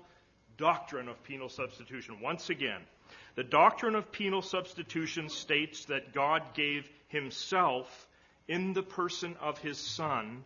doctrine 0.57 1.09
of 1.09 1.23
penal 1.25 1.49
substitution. 1.49 2.21
Once 2.23 2.49
again, 2.49 2.81
the 3.35 3.43
doctrine 3.43 3.97
of 3.97 4.13
penal 4.13 4.43
substitution 4.43 5.29
states 5.29 5.87
that 5.87 6.13
God 6.15 6.43
gave 6.55 6.89
himself 7.09 8.07
in 8.47 8.73
the 8.73 8.83
person 8.83 9.37
of 9.41 9.59
his 9.59 9.79
Son 9.79 10.45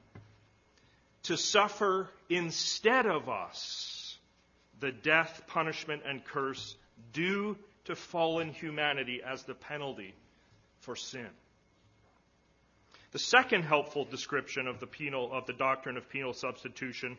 to 1.25 1.37
suffer 1.37 2.09
instead 2.31 3.07
of 3.07 3.29
us 3.29 3.98
the 4.81 4.93
death, 4.93 5.43
punishment, 5.47 6.03
and 6.07 6.25
curse 6.25 6.77
due 7.13 7.57
to 7.85 7.97
fallen 7.97 8.53
humanity 8.53 9.21
as 9.27 9.43
the 9.45 9.55
penalty 9.55 10.15
for 10.81 10.95
sin. 10.95 11.29
The 13.13 13.19
second 13.19 13.63
helpful 13.63 14.05
description 14.05 14.67
of 14.67 14.81
the 14.81 14.87
penal 14.87 15.33
of 15.33 15.47
the 15.47 15.55
doctrine 15.55 15.97
of 15.97 16.09
penal 16.11 16.35
substitution 16.35 17.17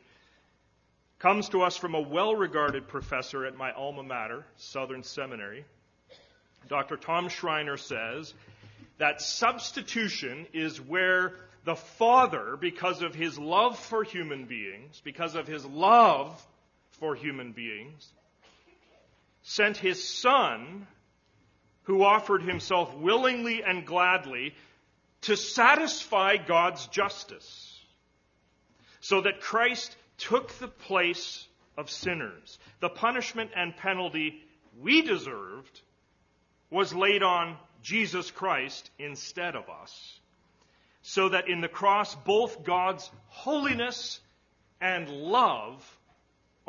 comes 1.17 1.49
to 1.49 1.63
us 1.63 1.75
from 1.75 1.95
a 1.95 2.01
well-regarded 2.01 2.87
professor 2.87 3.45
at 3.45 3.57
my 3.57 3.71
alma 3.71 4.03
mater, 4.03 4.45
Southern 4.57 5.03
Seminary. 5.03 5.65
Dr. 6.67 6.95
Tom 6.95 7.27
Schreiner 7.27 7.77
says 7.77 8.33
that 8.99 9.21
substitution 9.21 10.45
is 10.53 10.79
where 10.79 11.33
the 11.65 11.75
Father, 11.75 12.57
because 12.59 13.01
of 13.01 13.15
his 13.15 13.37
love 13.37 13.77
for 13.77 14.03
human 14.03 14.45
beings, 14.45 15.01
because 15.03 15.35
of 15.35 15.47
his 15.47 15.65
love 15.65 16.45
for 16.99 17.15
human 17.15 17.51
beings, 17.51 18.11
sent 19.41 19.77
his 19.77 20.03
Son, 20.03 20.87
who 21.83 22.03
offered 22.03 22.43
himself 22.43 22.95
willingly 22.95 23.63
and 23.63 23.85
gladly 23.85 24.53
to 25.21 25.35
satisfy 25.35 26.37
God's 26.37 26.87
justice, 26.87 27.83
so 29.01 29.21
that 29.21 29.41
Christ 29.41 29.95
took 30.17 30.51
the 30.59 30.67
place 30.67 31.47
of 31.77 31.89
sinners. 31.89 32.59
The 32.79 32.89
punishment 32.89 33.51
and 33.55 33.75
penalty 33.75 34.43
we 34.79 35.01
deserved 35.01 35.81
was 36.69 36.93
laid 36.93 37.23
on 37.23 37.57
Jesus 37.81 38.29
Christ 38.29 38.89
instead 38.99 39.55
of 39.55 39.69
us, 39.69 40.19
so 41.01 41.29
that 41.29 41.47
in 41.47 41.61
the 41.61 41.67
cross 41.67 42.13
both 42.13 42.63
God's 42.63 43.09
holiness 43.27 44.19
and 44.81 45.09
love 45.09 45.98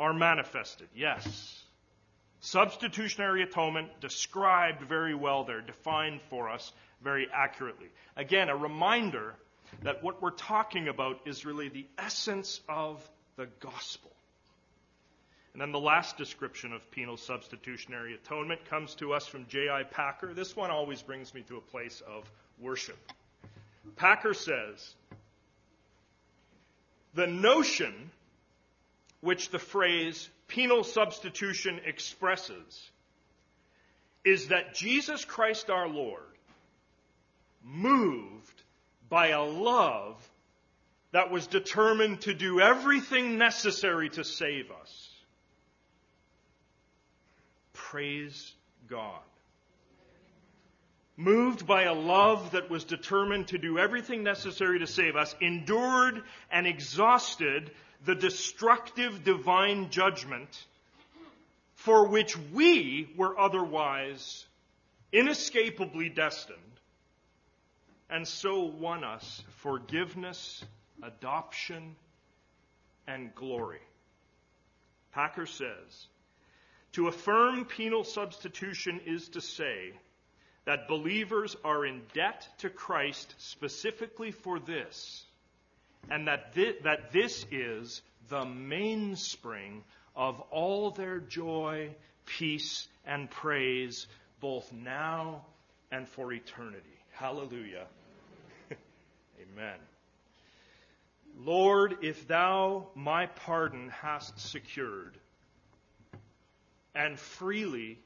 are 0.01 0.13
manifested. 0.13 0.87
Yes. 0.95 1.63
Substitutionary 2.39 3.43
atonement 3.43 4.01
described 4.01 4.81
very 4.81 5.13
well 5.13 5.43
there, 5.43 5.61
defined 5.61 6.21
for 6.23 6.49
us 6.49 6.73
very 7.03 7.27
accurately. 7.31 7.85
Again, 8.17 8.49
a 8.49 8.55
reminder 8.57 9.35
that 9.83 10.03
what 10.03 10.19
we're 10.19 10.31
talking 10.31 10.87
about 10.87 11.21
is 11.27 11.45
really 11.45 11.69
the 11.69 11.85
essence 11.99 12.61
of 12.67 13.07
the 13.35 13.47
gospel. 13.59 14.09
And 15.53 15.61
then 15.61 15.71
the 15.71 15.79
last 15.79 16.17
description 16.17 16.73
of 16.73 16.89
penal 16.89 17.17
substitutionary 17.17 18.15
atonement 18.15 18.65
comes 18.65 18.95
to 18.95 19.13
us 19.13 19.27
from 19.27 19.45
J.I. 19.47 19.83
Packer. 19.83 20.33
This 20.33 20.55
one 20.55 20.71
always 20.71 21.03
brings 21.03 21.31
me 21.33 21.43
to 21.43 21.57
a 21.57 21.61
place 21.61 22.01
of 22.07 22.29
worship. 22.59 22.97
Packer 23.97 24.33
says, 24.33 24.95
The 27.13 27.27
notion 27.27 28.09
which 29.21 29.49
the 29.49 29.59
phrase 29.59 30.29
penal 30.47 30.83
substitution 30.83 31.79
expresses 31.85 32.89
is 34.25 34.49
that 34.49 34.75
Jesus 34.75 35.25
Christ 35.25 35.69
our 35.69 35.87
Lord, 35.87 36.21
moved 37.63 38.61
by 39.09 39.29
a 39.29 39.43
love 39.43 40.17
that 41.11 41.31
was 41.31 41.47
determined 41.47 42.21
to 42.21 42.33
do 42.33 42.59
everything 42.59 43.37
necessary 43.37 44.09
to 44.09 44.23
save 44.23 44.71
us. 44.71 45.09
Praise 47.73 48.53
God. 48.87 49.19
Moved 51.17 51.67
by 51.67 51.83
a 51.83 51.93
love 51.93 52.51
that 52.51 52.69
was 52.69 52.83
determined 52.85 53.49
to 53.49 53.57
do 53.57 53.77
everything 53.77 54.23
necessary 54.23 54.79
to 54.79 54.87
save 54.87 55.15
us, 55.15 55.35
endured 55.41 56.23
and 56.51 56.65
exhausted 56.65 57.69
the 58.05 58.15
destructive 58.15 59.23
divine 59.23 59.89
judgment 59.89 60.65
for 61.75 62.07
which 62.07 62.37
we 62.37 63.11
were 63.15 63.39
otherwise 63.39 64.45
inescapably 65.11 66.09
destined, 66.09 66.57
and 68.09 68.27
so 68.27 68.63
won 68.63 69.03
us 69.03 69.43
forgiveness, 69.57 70.63
adoption, 71.03 71.95
and 73.07 73.33
glory. 73.35 73.81
Packer 75.11 75.45
says, 75.45 76.07
to 76.93 77.07
affirm 77.07 77.65
penal 77.65 78.03
substitution 78.03 79.01
is 79.05 79.29
to 79.29 79.41
say 79.41 79.93
that 80.65 80.87
believers 80.87 81.55
are 81.63 81.85
in 81.85 82.01
debt 82.13 82.47
to 82.59 82.69
Christ 82.69 83.33
specifically 83.37 84.31
for 84.31 84.59
this 84.59 85.25
and 86.09 86.27
that, 86.27 86.53
that 86.83 87.11
this 87.11 87.45
is 87.51 88.01
the 88.29 88.45
mainspring 88.45 89.83
of 90.15 90.39
all 90.51 90.91
their 90.91 91.19
joy, 91.19 91.89
peace, 92.25 92.87
and 93.05 93.29
praise, 93.29 94.07
both 94.39 94.71
now 94.73 95.45
and 95.91 96.07
for 96.07 96.31
eternity. 96.31 96.99
Hallelujah. 97.11 97.85
Amen. 99.41 99.77
Lord, 101.37 101.97
if 102.01 102.27
thou 102.27 102.87
my 102.95 103.27
pardon 103.27 103.89
hast 103.89 104.39
secured, 104.39 105.17
and 106.93 107.19
freely 107.19 107.99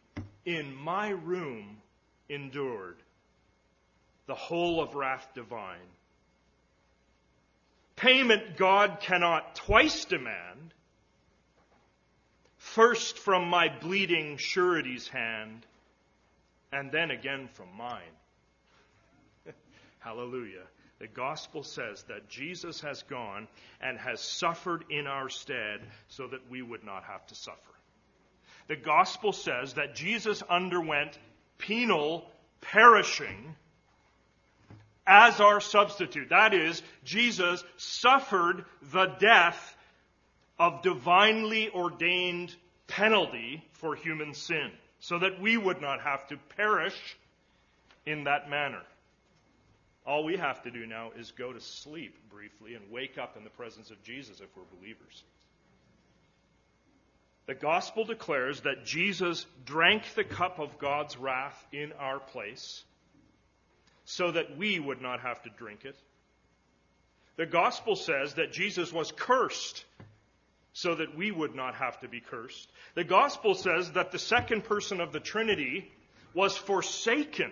in 0.46 0.76
my 0.76 1.10
room 1.10 1.78
endured 2.30 2.98
the 4.28 4.36
whole 4.36 4.82
of 4.82 4.96
wrath 4.96 5.28
divine, 5.34 5.78
Payment 7.96 8.58
God 8.58 9.00
cannot 9.02 9.56
twice 9.56 10.06
demand. 10.06 10.74
First 12.58 13.20
from 13.20 13.48
my 13.48 13.70
bleeding 13.70 14.38
surety's 14.38 15.08
hand, 15.08 15.66
and 16.72 16.92
then 16.92 17.12
again 17.12 17.48
from 17.54 17.68
mine. 17.78 18.02
Hallelujah. 20.00 20.64
The 21.00 21.08
gospel 21.08 21.64
says 21.64 22.04
that 22.04 22.30
Jesus 22.30 22.82
has 22.82 23.04
gone 23.04 23.48
and 23.82 23.98
has 24.00 24.22
suffered 24.22 24.86
in 24.90 25.08
our 25.08 25.30
stead 25.30 25.82
so 26.08 26.28
that 26.28 26.50
we 26.50 26.62
would 26.62 26.84
not 26.84 27.04
have 27.04 27.26
to 27.28 27.36
suffer. 27.36 27.60
The 28.68 28.76
gospel 28.76 29.32
says 29.32 29.74
that 29.74 29.96
Jesus 29.96 30.42
underwent 30.42 31.18
penal 31.58 32.30
perishing 32.62 33.56
as 35.08 35.40
our 35.40 35.62
substitute. 35.62 36.30
That 36.30 36.54
is, 36.54 36.82
Jesus 37.04 37.64
suffered 37.78 38.66
the 38.92 39.06
death 39.20 39.76
of 40.58 40.82
divinely 40.82 41.70
ordained 41.70 42.56
penalty 42.88 43.64
for 43.74 43.96
human 43.96 44.34
sin, 44.34 44.72
so 45.00 45.20
that 45.20 45.42
we 45.42 45.58
would 45.58 45.82
not 45.82 46.02
have 46.02 46.28
to 46.28 46.38
perish 46.56 47.18
in 48.06 48.24
that 48.26 48.50
manner. 48.50 48.82
All 50.06 50.24
we 50.24 50.38
have 50.38 50.62
to 50.64 50.72
do 50.72 50.86
now 50.86 51.12
is 51.18 51.32
go 51.32 51.52
to 51.52 51.60
sleep 51.60 52.16
briefly 52.30 52.76
and 52.76 52.92
wake 52.92 53.18
up 53.18 53.38
in 53.38 53.44
the 53.44 53.50
presence 53.50 53.90
of 53.90 54.02
Jesus 54.04 54.40
if 54.40 54.48
we're 54.56 54.80
believers. 54.80 55.24
The 57.48 57.56
gospel 57.56 58.06
declares 58.06 58.62
that 58.62 58.86
Jesus 58.86 59.46
drank 59.66 60.14
the 60.16 60.24
cup 60.24 60.60
of 60.60 60.78
God's 60.80 61.18
wrath 61.18 61.66
in 61.72 61.92
our 61.94 62.20
place 62.20 62.84
so 64.06 64.32
that 64.32 64.58
we 64.58 64.80
would 64.80 65.02
not 65.02 65.20
have 65.22 65.42
to 65.44 65.50
drink 65.50 65.84
it. 65.84 65.96
The 67.38 67.46
gospel 67.46 67.96
says 67.96 68.36
that 68.36 68.54
Jesus 68.54 68.94
was 68.94 69.12
cursed 69.12 69.84
so 70.74 70.96
that 70.96 71.18
we 71.18 71.32
would 71.32 71.56
not 71.56 71.76
have 71.76 72.00
to 72.02 72.08
be 72.08 72.22
cursed. 72.22 72.70
The 72.96 73.04
gospel 73.04 73.56
says 73.56 73.92
that 73.92 74.12
the 74.12 74.20
second 74.20 74.64
person 74.64 75.02
of 75.02 75.12
the 75.12 75.20
Trinity 75.20 75.92
was 76.34 76.56
forsaken 76.56 77.52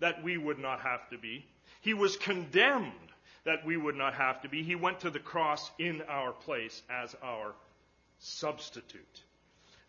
that 0.00 0.22
we 0.22 0.36
would 0.36 0.58
not 0.58 0.80
have 0.80 1.08
to 1.10 1.18
be. 1.18 1.44
He 1.80 1.94
was 1.94 2.16
condemned 2.16 2.92
that 3.44 3.64
we 3.64 3.76
would 3.76 3.96
not 3.96 4.14
have 4.14 4.42
to 4.42 4.48
be. 4.48 4.62
He 4.62 4.74
went 4.74 5.00
to 5.00 5.10
the 5.10 5.18
cross 5.18 5.70
in 5.78 6.02
our 6.08 6.32
place 6.32 6.82
as 6.90 7.16
our 7.22 7.54
substitute. 8.18 9.22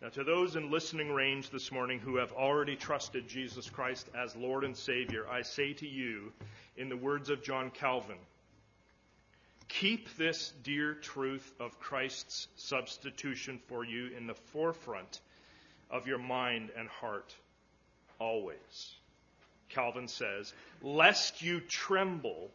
Now, 0.02 0.08
to 0.08 0.24
those 0.24 0.56
in 0.56 0.72
listening 0.72 1.12
range 1.12 1.50
this 1.50 1.70
morning 1.70 2.00
who 2.00 2.16
have 2.16 2.32
already 2.32 2.74
trusted 2.74 3.28
Jesus 3.28 3.70
Christ 3.70 4.08
as 4.16 4.34
Lord 4.34 4.64
and 4.64 4.76
Savior, 4.76 5.28
I 5.30 5.42
say 5.42 5.74
to 5.74 5.86
you, 5.86 6.32
in 6.76 6.88
the 6.88 6.96
words 6.96 7.30
of 7.30 7.44
John 7.44 7.70
Calvin, 7.70 8.16
keep 9.68 10.12
this 10.16 10.52
dear 10.64 10.94
truth 10.94 11.54
of 11.60 11.78
Christ's 11.78 12.48
substitution 12.56 13.60
for 13.68 13.84
you 13.84 14.10
in 14.16 14.26
the 14.26 14.34
forefront 14.34 15.20
of 15.88 16.08
your 16.08 16.18
mind 16.18 16.70
and 16.76 16.88
heart 16.88 17.32
always. 18.18 18.96
Calvin 19.68 20.08
says, 20.08 20.52
lest 20.82 21.42
you 21.42 21.60
tremble 21.60 22.50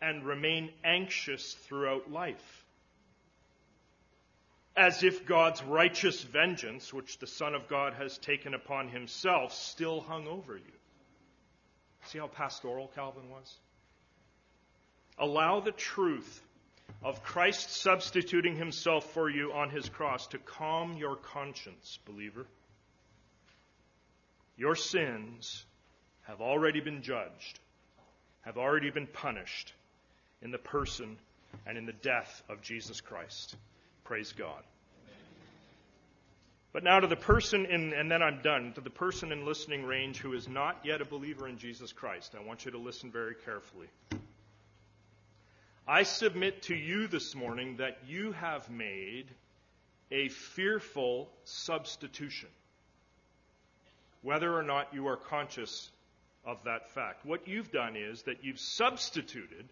and 0.00 0.24
remain 0.24 0.70
anxious 0.84 1.54
throughout 1.54 2.12
life 2.12 2.65
as 4.76 5.02
if 5.02 5.24
God's 5.24 5.62
righteous 5.62 6.22
vengeance, 6.22 6.92
which 6.92 7.18
the 7.18 7.26
Son 7.26 7.54
of 7.54 7.66
God 7.66 7.94
has 7.94 8.18
taken 8.18 8.52
upon 8.52 8.88
himself, 8.88 9.54
still 9.54 10.00
hung 10.00 10.28
over 10.28 10.56
you. 10.56 10.72
See 12.04 12.18
how 12.18 12.26
pastoral 12.26 12.90
Calvin 12.94 13.30
was? 13.30 13.58
Allow 15.18 15.60
the 15.60 15.72
truth 15.72 16.42
of 17.02 17.22
Christ 17.22 17.74
substituting 17.74 18.54
himself 18.54 19.12
for 19.12 19.30
you 19.30 19.52
on 19.52 19.70
his 19.70 19.88
cross 19.88 20.26
to 20.28 20.38
calm 20.38 20.96
your 20.98 21.16
conscience, 21.16 21.98
believer. 22.04 22.46
Your 24.58 24.76
sins 24.76 25.64
have 26.22 26.40
already 26.40 26.80
been 26.80 27.02
judged, 27.02 27.60
have 28.42 28.58
already 28.58 28.90
been 28.90 29.06
punished 29.06 29.72
in 30.42 30.50
the 30.50 30.58
person 30.58 31.16
and 31.66 31.78
in 31.78 31.86
the 31.86 31.92
death 31.92 32.42
of 32.48 32.60
Jesus 32.62 33.00
Christ. 33.00 33.56
Praise 34.06 34.32
God. 34.32 34.62
But 36.72 36.84
now 36.84 37.00
to 37.00 37.08
the 37.08 37.16
person 37.16 37.66
in, 37.66 37.92
and 37.92 38.08
then 38.08 38.22
I'm 38.22 38.40
done, 38.40 38.72
to 38.74 38.80
the 38.80 38.90
person 38.90 39.32
in 39.32 39.44
listening 39.44 39.84
range 39.84 40.18
who 40.18 40.32
is 40.32 40.48
not 40.48 40.78
yet 40.84 41.00
a 41.00 41.04
believer 41.04 41.48
in 41.48 41.58
Jesus 41.58 41.90
Christ. 41.92 42.36
I 42.38 42.46
want 42.46 42.64
you 42.64 42.70
to 42.70 42.78
listen 42.78 43.10
very 43.10 43.34
carefully. 43.44 43.88
I 45.88 46.04
submit 46.04 46.62
to 46.62 46.74
you 46.76 47.08
this 47.08 47.34
morning 47.34 47.78
that 47.78 47.98
you 48.06 48.30
have 48.32 48.70
made 48.70 49.26
a 50.12 50.28
fearful 50.28 51.28
substitution, 51.44 52.50
whether 54.22 54.54
or 54.54 54.62
not 54.62 54.94
you 54.94 55.08
are 55.08 55.16
conscious 55.16 55.90
of 56.44 56.62
that 56.64 56.90
fact. 56.90 57.26
What 57.26 57.48
you've 57.48 57.72
done 57.72 57.96
is 57.96 58.22
that 58.22 58.44
you've 58.44 58.60
substituted 58.60 59.66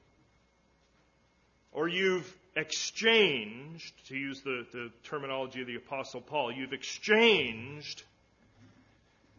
or 1.70 1.86
you've 1.86 2.36
exchanged, 2.56 3.92
to 4.08 4.16
use 4.16 4.40
the, 4.42 4.66
the 4.72 4.90
terminology 5.04 5.60
of 5.60 5.66
the 5.66 5.76
Apostle 5.76 6.20
Paul, 6.20 6.52
you've 6.52 6.72
exchanged 6.72 8.02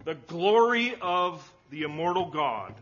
the 0.03 0.15
glory 0.15 0.95
of 1.01 1.51
the 1.71 1.83
immortal 1.83 2.29
God 2.29 2.75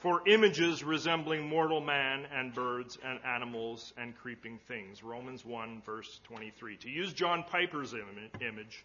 for 0.00 0.26
images 0.28 0.82
resembling 0.82 1.48
mortal 1.48 1.80
man 1.80 2.26
and 2.34 2.52
birds 2.52 2.98
and 3.04 3.20
animals 3.24 3.92
and 3.96 4.16
creeping 4.16 4.58
things. 4.66 5.02
Romans 5.02 5.44
1, 5.44 5.82
verse 5.86 6.20
23. 6.24 6.76
To 6.78 6.90
use 6.90 7.12
John 7.12 7.44
Piper's 7.44 7.94
image, 8.40 8.84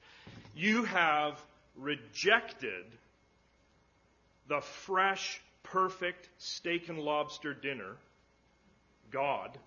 you 0.55 0.83
have 0.83 1.43
rejected 1.75 2.85
the 4.47 4.61
fresh, 4.61 5.41
perfect 5.63 6.29
steak 6.37 6.87
and 6.87 6.99
lobster 6.99 7.53
dinner 7.53 7.95
God 9.11 9.57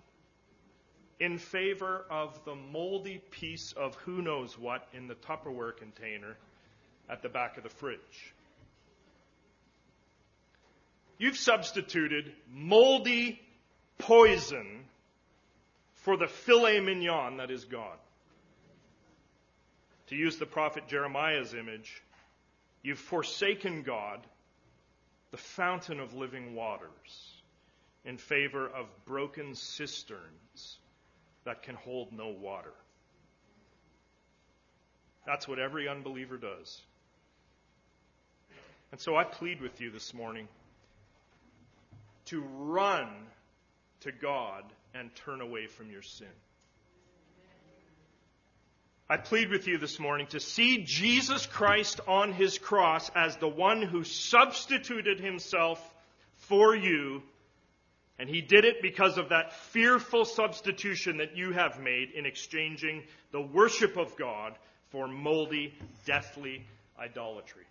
in 1.21 1.37
favor 1.37 2.03
of 2.09 2.43
the 2.45 2.55
moldy 2.55 3.21
piece 3.29 3.73
of 3.73 3.93
who 3.97 4.23
knows 4.23 4.57
what 4.57 4.87
in 4.91 5.07
the 5.07 5.13
Tupperware 5.13 5.77
container 5.77 6.35
at 7.07 7.21
the 7.21 7.29
back 7.29 7.57
of 7.57 7.63
the 7.63 7.69
fridge. 7.69 8.33
You've 11.19 11.37
substituted 11.37 12.33
moldy 12.51 13.39
poison 13.99 14.85
for 15.93 16.17
the 16.17 16.27
filet 16.27 16.79
mignon 16.79 17.37
that 17.37 17.51
is 17.51 17.65
God. 17.65 17.99
To 20.07 20.15
use 20.15 20.37
the 20.37 20.47
prophet 20.47 20.87
Jeremiah's 20.87 21.53
image, 21.53 22.01
you've 22.81 22.97
forsaken 22.97 23.83
God, 23.83 24.25
the 25.29 25.37
fountain 25.37 25.99
of 25.99 26.15
living 26.15 26.55
waters 26.55 27.35
in 28.05 28.17
favor 28.17 28.67
of 28.67 28.87
broken 29.05 29.53
cisterns 29.53 30.79
that 31.45 31.63
can 31.63 31.75
hold 31.75 32.11
no 32.11 32.29
water. 32.29 32.73
That's 35.25 35.47
what 35.47 35.59
every 35.59 35.87
unbeliever 35.87 36.37
does. 36.37 36.81
And 38.91 38.99
so 38.99 39.15
I 39.15 39.23
plead 39.23 39.61
with 39.61 39.79
you 39.79 39.91
this 39.91 40.13
morning 40.13 40.47
to 42.25 42.41
run 42.41 43.07
to 44.01 44.11
God 44.11 44.63
and 44.93 45.13
turn 45.15 45.41
away 45.41 45.67
from 45.67 45.89
your 45.89 46.01
sin. 46.01 46.27
I 49.09 49.17
plead 49.17 49.49
with 49.49 49.67
you 49.67 49.77
this 49.77 49.99
morning 49.99 50.27
to 50.27 50.39
see 50.39 50.83
Jesus 50.85 51.45
Christ 51.45 51.99
on 52.07 52.31
his 52.31 52.57
cross 52.57 53.11
as 53.13 53.35
the 53.37 53.47
one 53.47 53.81
who 53.81 54.03
substituted 54.03 55.19
himself 55.19 55.81
for 56.35 56.75
you 56.75 57.21
and 58.21 58.29
he 58.29 58.39
did 58.39 58.65
it 58.65 58.83
because 58.83 59.17
of 59.17 59.29
that 59.29 59.51
fearful 59.51 60.25
substitution 60.25 61.17
that 61.17 61.35
you 61.35 61.53
have 61.53 61.79
made 61.79 62.11
in 62.11 62.27
exchanging 62.27 63.01
the 63.31 63.41
worship 63.41 63.97
of 63.97 64.15
God 64.15 64.53
for 64.91 65.07
moldy, 65.07 65.73
deathly 66.05 66.63
idolatry. 66.99 67.63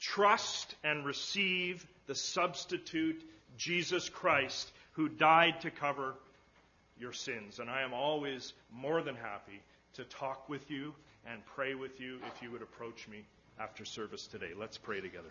Trust 0.00 0.74
and 0.82 1.06
receive 1.06 1.86
the 2.08 2.16
substitute, 2.16 3.22
Jesus 3.56 4.08
Christ, 4.08 4.72
who 4.94 5.08
died 5.08 5.60
to 5.60 5.70
cover 5.70 6.14
your 6.98 7.12
sins. 7.12 7.60
And 7.60 7.70
I 7.70 7.82
am 7.82 7.94
always 7.94 8.52
more 8.72 9.00
than 9.00 9.14
happy 9.14 9.62
to 9.92 10.02
talk 10.02 10.48
with 10.48 10.68
you 10.72 10.92
and 11.24 11.40
pray 11.54 11.76
with 11.76 12.00
you 12.00 12.18
if 12.34 12.42
you 12.42 12.50
would 12.50 12.62
approach 12.62 13.06
me 13.06 13.22
after 13.60 13.84
service 13.84 14.26
today. 14.26 14.50
Let's 14.58 14.76
pray 14.76 15.00
together. 15.00 15.30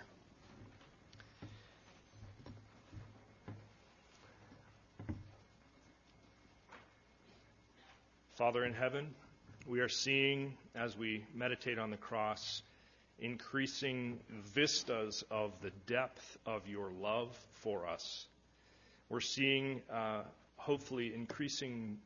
Father 8.36 8.66
in 8.66 8.74
heaven, 8.74 9.14
we 9.68 9.80
are 9.82 9.90
seeing 9.90 10.58
as 10.74 10.98
we 10.98 11.24
meditate 11.36 11.78
on 11.78 11.92
the 11.92 11.98
cross 11.98 12.64
increasing 13.20 14.20
vistas 14.56 15.24
of 15.30 15.52
the 15.62 15.70
depth 15.86 16.40
of 16.48 16.68
your 16.68 16.90
love 17.00 17.38
for 17.52 17.86
us. 17.88 18.26
We're 19.08 19.20
seeing, 19.20 19.84
uh, 19.88 20.24
hopefully, 20.56 21.14
increasing 21.14 22.00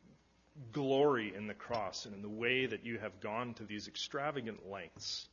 glory 0.74 1.34
in 1.34 1.48
the 1.48 1.54
cross 1.54 2.06
and 2.06 2.14
in 2.14 2.22
the 2.22 2.28
way 2.28 2.66
that 2.66 2.86
you 2.86 2.98
have 2.98 3.22
gone 3.22 3.54
to 3.54 3.64
these 3.64 3.88
extravagant 3.88 4.70
lengths 4.70 5.30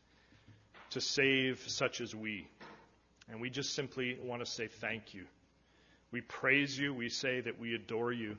to 0.90 1.00
save 1.00 1.58
such 1.66 2.00
as 2.00 2.14
we. 2.14 2.46
And 3.28 3.40
we 3.40 3.50
just 3.50 3.74
simply 3.74 4.16
want 4.22 4.44
to 4.44 4.46
say 4.50 4.68
thank 4.68 5.12
you. 5.12 5.24
We 6.12 6.20
praise 6.20 6.78
you. 6.78 6.94
We 6.94 7.08
say 7.08 7.40
that 7.40 7.58
we 7.58 7.74
adore 7.74 8.12
you 8.12 8.36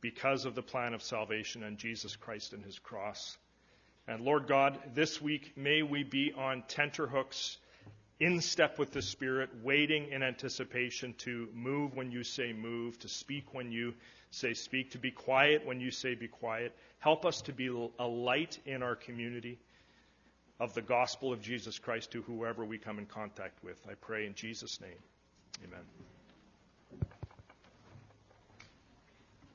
because 0.00 0.44
of 0.44 0.54
the 0.54 0.62
plan 0.62 0.94
of 0.94 1.02
salvation 1.02 1.62
and 1.62 1.78
Jesus 1.78 2.16
Christ 2.16 2.52
and 2.52 2.64
his 2.64 2.78
cross. 2.78 3.36
And 4.08 4.22
Lord 4.22 4.46
God, 4.46 4.78
this 4.94 5.20
week 5.20 5.52
may 5.56 5.82
we 5.82 6.02
be 6.02 6.32
on 6.36 6.62
tenterhooks 6.68 7.58
in 8.18 8.40
step 8.40 8.78
with 8.78 8.92
the 8.92 9.02
Spirit, 9.02 9.48
waiting 9.62 10.08
in 10.08 10.22
anticipation 10.22 11.14
to 11.18 11.48
move 11.54 11.96
when 11.96 12.10
you 12.10 12.22
say 12.22 12.52
move, 12.52 12.98
to 12.98 13.08
speak 13.08 13.54
when 13.54 13.72
you 13.72 13.94
say 14.30 14.52
speak, 14.52 14.90
to 14.90 14.98
be 14.98 15.10
quiet 15.10 15.64
when 15.66 15.80
you 15.80 15.90
say 15.90 16.14
be 16.14 16.28
quiet. 16.28 16.76
Help 16.98 17.24
us 17.24 17.40
to 17.42 17.52
be 17.52 17.68
a 17.98 18.06
light 18.06 18.58
in 18.66 18.82
our 18.82 18.94
community 18.94 19.58
of 20.60 20.74
the 20.74 20.82
gospel 20.82 21.32
of 21.32 21.40
Jesus 21.40 21.78
Christ 21.78 22.12
to 22.12 22.22
whoever 22.22 22.64
we 22.64 22.76
come 22.76 22.98
in 22.98 23.06
contact 23.06 23.64
with. 23.64 23.80
I 23.90 23.94
pray 23.94 24.26
in 24.26 24.34
Jesus' 24.34 24.80
name. 24.80 24.90
Amen. 25.64 25.80